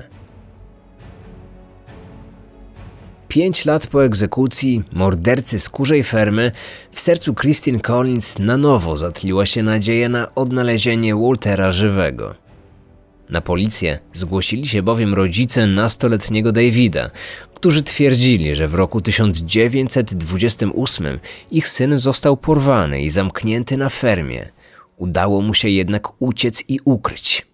Pięć 3.27 3.65
lat 3.65 3.87
po 3.87 4.05
egzekucji 4.05 4.83
mordercy 4.91 5.59
z 5.59 5.69
kurzej 5.69 6.03
fermy 6.03 6.51
w 6.91 7.01
sercu 7.01 7.33
Christine 7.33 7.79
Collins 7.79 8.39
na 8.39 8.57
nowo 8.57 8.97
zatliła 8.97 9.45
się 9.45 9.63
nadzieja 9.63 10.09
na 10.09 10.35
odnalezienie 10.35 11.15
Waltera 11.15 11.71
żywego. 11.71 12.35
Na 13.29 13.41
policję 13.41 13.99
zgłosili 14.13 14.67
się 14.67 14.83
bowiem 14.83 15.13
rodzice 15.13 15.67
nastoletniego 15.67 16.51
Davida, 16.51 17.09
którzy 17.53 17.83
twierdzili, 17.83 18.55
że 18.55 18.67
w 18.67 18.75
roku 18.75 19.01
1928 19.01 21.19
ich 21.51 21.67
syn 21.67 21.99
został 21.99 22.37
porwany 22.37 23.01
i 23.01 23.09
zamknięty 23.09 23.77
na 23.77 23.89
fermie– 23.89 24.49
Udało 25.03 25.41
mu 25.41 25.53
się 25.53 25.69
jednak 25.69 26.21
uciec 26.21 26.63
i 26.67 26.79
ukryć. 26.85 27.47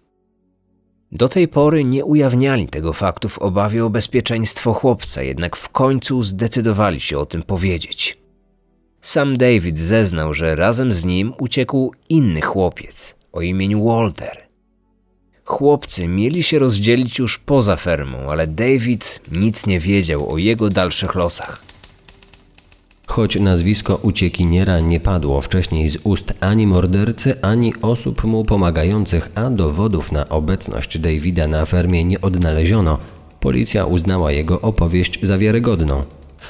Do 1.12 1.28
tej 1.28 1.48
pory 1.48 1.84
nie 1.84 2.04
ujawniali 2.04 2.66
tego 2.68 2.92
faktu 2.92 3.28
w 3.28 3.38
obawie 3.38 3.84
o 3.84 3.90
bezpieczeństwo 3.90 4.72
chłopca, 4.72 5.22
jednak 5.22 5.56
w 5.56 5.68
końcu 5.68 6.22
zdecydowali 6.22 7.00
się 7.00 7.18
o 7.18 7.26
tym 7.26 7.42
powiedzieć. 7.42 8.18
Sam 9.00 9.36
David 9.36 9.78
zeznał, 9.78 10.34
że 10.34 10.56
razem 10.56 10.92
z 10.92 11.04
nim 11.04 11.32
uciekł 11.38 11.92
inny 12.08 12.40
chłopiec 12.40 13.16
o 13.32 13.40
imieniu 13.40 13.84
Walter. 13.84 14.48
Chłopcy 15.44 16.08
mieli 16.08 16.42
się 16.42 16.58
rozdzielić 16.58 17.18
już 17.18 17.38
poza 17.38 17.76
fermą, 17.76 18.18
ale 18.30 18.46
David 18.46 19.20
nic 19.32 19.66
nie 19.66 19.80
wiedział 19.80 20.32
o 20.32 20.38
jego 20.38 20.70
dalszych 20.70 21.14
losach. 21.14 21.69
Choć 23.10 23.36
nazwisko 23.40 23.96
uciekiniera 24.02 24.80
nie 24.80 25.00
padło 25.00 25.40
wcześniej 25.40 25.88
z 25.88 25.98
ust 26.04 26.34
ani 26.40 26.66
mordercy, 26.66 27.42
ani 27.42 27.74
osób 27.82 28.24
mu 28.24 28.44
pomagających, 28.44 29.30
a 29.34 29.50
dowodów 29.50 30.12
na 30.12 30.28
obecność 30.28 30.98
Davida 30.98 31.48
na 31.48 31.64
fermie 31.64 32.04
nie 32.04 32.20
odnaleziono, 32.20 32.98
policja 33.40 33.84
uznała 33.84 34.32
jego 34.32 34.60
opowieść 34.60 35.18
za 35.22 35.38
wiarygodną. 35.38 36.02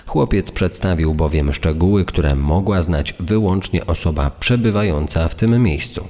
Chłopiec 0.07 0.51
przedstawił 0.51 1.15
bowiem 1.15 1.53
szczegóły, 1.53 2.05
które 2.05 2.37
mogła 2.37 2.83
znać 2.83 3.15
wyłącznie 3.21 3.87
osoba 3.87 4.31
przebywająca 4.41 5.29
w 5.29 5.35
tym 5.35 5.63
miejscu. 5.63 6.09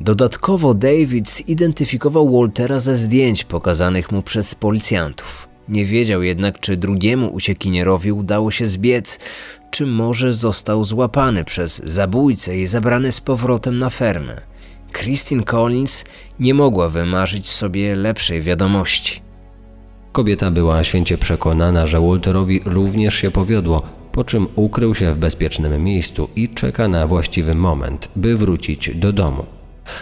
Dodatkowo 0.00 0.74
David 0.74 1.30
zidentyfikował 1.30 2.38
Waltera 2.38 2.80
ze 2.80 2.96
zdjęć 2.96 3.44
pokazanych 3.44 4.12
mu 4.12 4.22
przez 4.22 4.54
policjantów. 4.54 5.55
Nie 5.68 5.84
wiedział 5.84 6.22
jednak, 6.22 6.60
czy 6.60 6.76
drugiemu 6.76 7.34
uciekinierowi 7.34 8.12
udało 8.12 8.50
się 8.50 8.66
zbiec, 8.66 9.18
czy 9.70 9.86
może 9.86 10.32
został 10.32 10.84
złapany 10.84 11.44
przez 11.44 11.82
zabójcę 11.84 12.58
i 12.58 12.66
zabrany 12.66 13.12
z 13.12 13.20
powrotem 13.20 13.76
na 13.76 13.90
fermę. 13.90 14.40
Christine 14.92 15.42
Collins 15.42 16.04
nie 16.40 16.54
mogła 16.54 16.88
wymarzyć 16.88 17.50
sobie 17.50 17.96
lepszej 17.96 18.42
wiadomości. 18.42 19.20
Kobieta 20.12 20.50
była 20.50 20.84
święcie 20.84 21.18
przekonana, 21.18 21.86
że 21.86 22.00
Walterowi 22.00 22.60
również 22.64 23.14
się 23.14 23.30
powiodło, 23.30 23.82
po 24.12 24.24
czym 24.24 24.46
ukrył 24.54 24.94
się 24.94 25.12
w 25.12 25.18
bezpiecznym 25.18 25.84
miejscu 25.84 26.28
i 26.36 26.48
czeka 26.48 26.88
na 26.88 27.06
właściwy 27.06 27.54
moment, 27.54 28.08
by 28.16 28.36
wrócić 28.36 28.90
do 28.94 29.12
domu. 29.12 29.55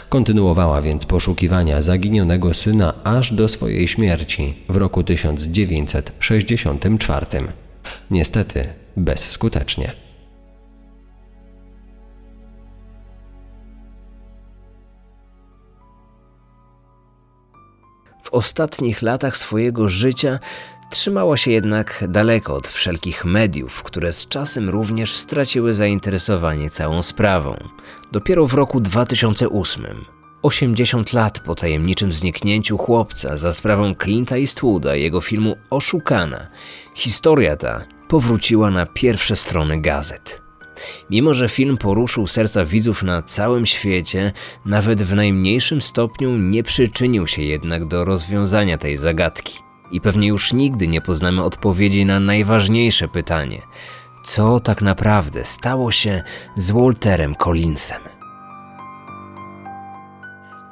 Kontynuowała 0.08 0.82
więc 0.82 1.06
poszukiwania 1.06 1.80
zaginionego 1.80 2.54
syna 2.54 2.94
aż 3.04 3.32
do 3.32 3.48
swojej 3.48 3.88
śmierci 3.88 4.54
w 4.68 4.76
roku 4.76 5.02
1964. 5.02 7.26
Niestety 8.10 8.68
bezskutecznie. 8.96 9.92
W 18.22 18.34
ostatnich 18.34 19.02
latach 19.02 19.36
swojego 19.36 19.88
życia 19.88 20.38
Trzymała 20.90 21.36
się 21.36 21.50
jednak 21.50 22.04
daleko 22.08 22.54
od 22.54 22.68
wszelkich 22.68 23.24
mediów, 23.24 23.82
które 23.82 24.12
z 24.12 24.28
czasem 24.28 24.70
również 24.70 25.12
straciły 25.12 25.74
zainteresowanie 25.74 26.70
całą 26.70 27.02
sprawą. 27.02 27.56
Dopiero 28.12 28.46
w 28.46 28.54
roku 28.54 28.80
2008, 28.80 30.04
80 30.42 31.12
lat 31.12 31.40
po 31.40 31.54
tajemniczym 31.54 32.12
zniknięciu 32.12 32.78
chłopca 32.78 33.36
za 33.36 33.52
sprawą 33.52 33.92
Clint'a 33.92 34.40
Eastwooda 34.40 34.96
i 34.96 35.02
jego 35.02 35.20
filmu 35.20 35.56
Oszukana, 35.70 36.46
historia 36.94 37.56
ta 37.56 37.84
powróciła 38.08 38.70
na 38.70 38.86
pierwsze 38.86 39.36
strony 39.36 39.80
gazet. 39.80 40.42
Mimo, 41.10 41.34
że 41.34 41.48
film 41.48 41.76
poruszył 41.76 42.26
serca 42.26 42.64
widzów 42.64 43.02
na 43.02 43.22
całym 43.22 43.66
świecie, 43.66 44.32
nawet 44.64 45.02
w 45.02 45.14
najmniejszym 45.14 45.80
stopniu 45.80 46.36
nie 46.36 46.62
przyczynił 46.62 47.26
się 47.26 47.42
jednak 47.42 47.84
do 47.84 48.04
rozwiązania 48.04 48.78
tej 48.78 48.96
zagadki. 48.96 49.58
I 49.94 50.00
pewnie 50.00 50.28
już 50.28 50.52
nigdy 50.52 50.88
nie 50.88 51.00
poznamy 51.00 51.44
odpowiedzi 51.44 52.04
na 52.04 52.20
najważniejsze 52.20 53.08
pytanie: 53.08 53.62
co 54.24 54.60
tak 54.60 54.82
naprawdę 54.82 55.44
stało 55.44 55.90
się 55.90 56.22
z 56.56 56.70
Walterem 56.70 57.34
Collinsem? 57.34 58.02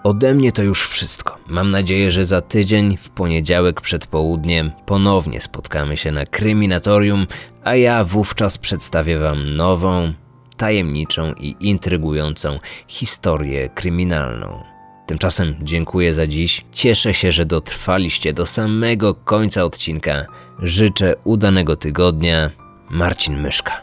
Ode 0.05 0.35
mnie 0.35 0.53
to 0.53 0.63
już 0.63 0.89
wszystko. 0.89 1.39
Mam 1.47 1.71
nadzieję, 1.71 2.11
że 2.11 2.25
za 2.25 2.41
tydzień, 2.41 2.97
w 2.97 3.11
poniedziałek 3.11 3.81
przed 3.81 4.07
południem, 4.07 4.73
ponownie 4.87 5.41
spotkamy 5.41 5.97
się 5.97 6.13
na 6.13 6.27
kryminatorium, 6.27 7.27
a 7.65 7.75
ja 7.77 8.05
wówczas 8.05 8.59
przedstawię 8.59 9.19
Wam 9.19 9.49
nową, 9.49 10.13
tajemniczą 10.57 11.33
i 11.35 11.57
intrygującą 11.61 12.59
historię 12.89 13.69
kryminalną. 13.69 14.72
Tymczasem 15.13 15.57
dziękuję 15.63 16.15
za 16.15 16.27
dziś. 16.27 16.65
Cieszę 16.73 17.15
się, 17.15 17.33
że 17.33 17.47
dotrwaliście 17.47 18.33
do 18.33 18.47
samego 18.47 19.15
końca 19.15 19.65
odcinka. 19.65 20.27
Życzę 20.59 21.15
udanego 21.25 21.77
tygodnia. 21.77 22.51
Marcin 22.91 23.41
Myszka. 23.41 23.81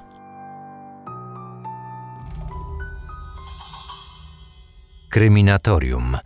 Kryminatorium. 5.09 6.17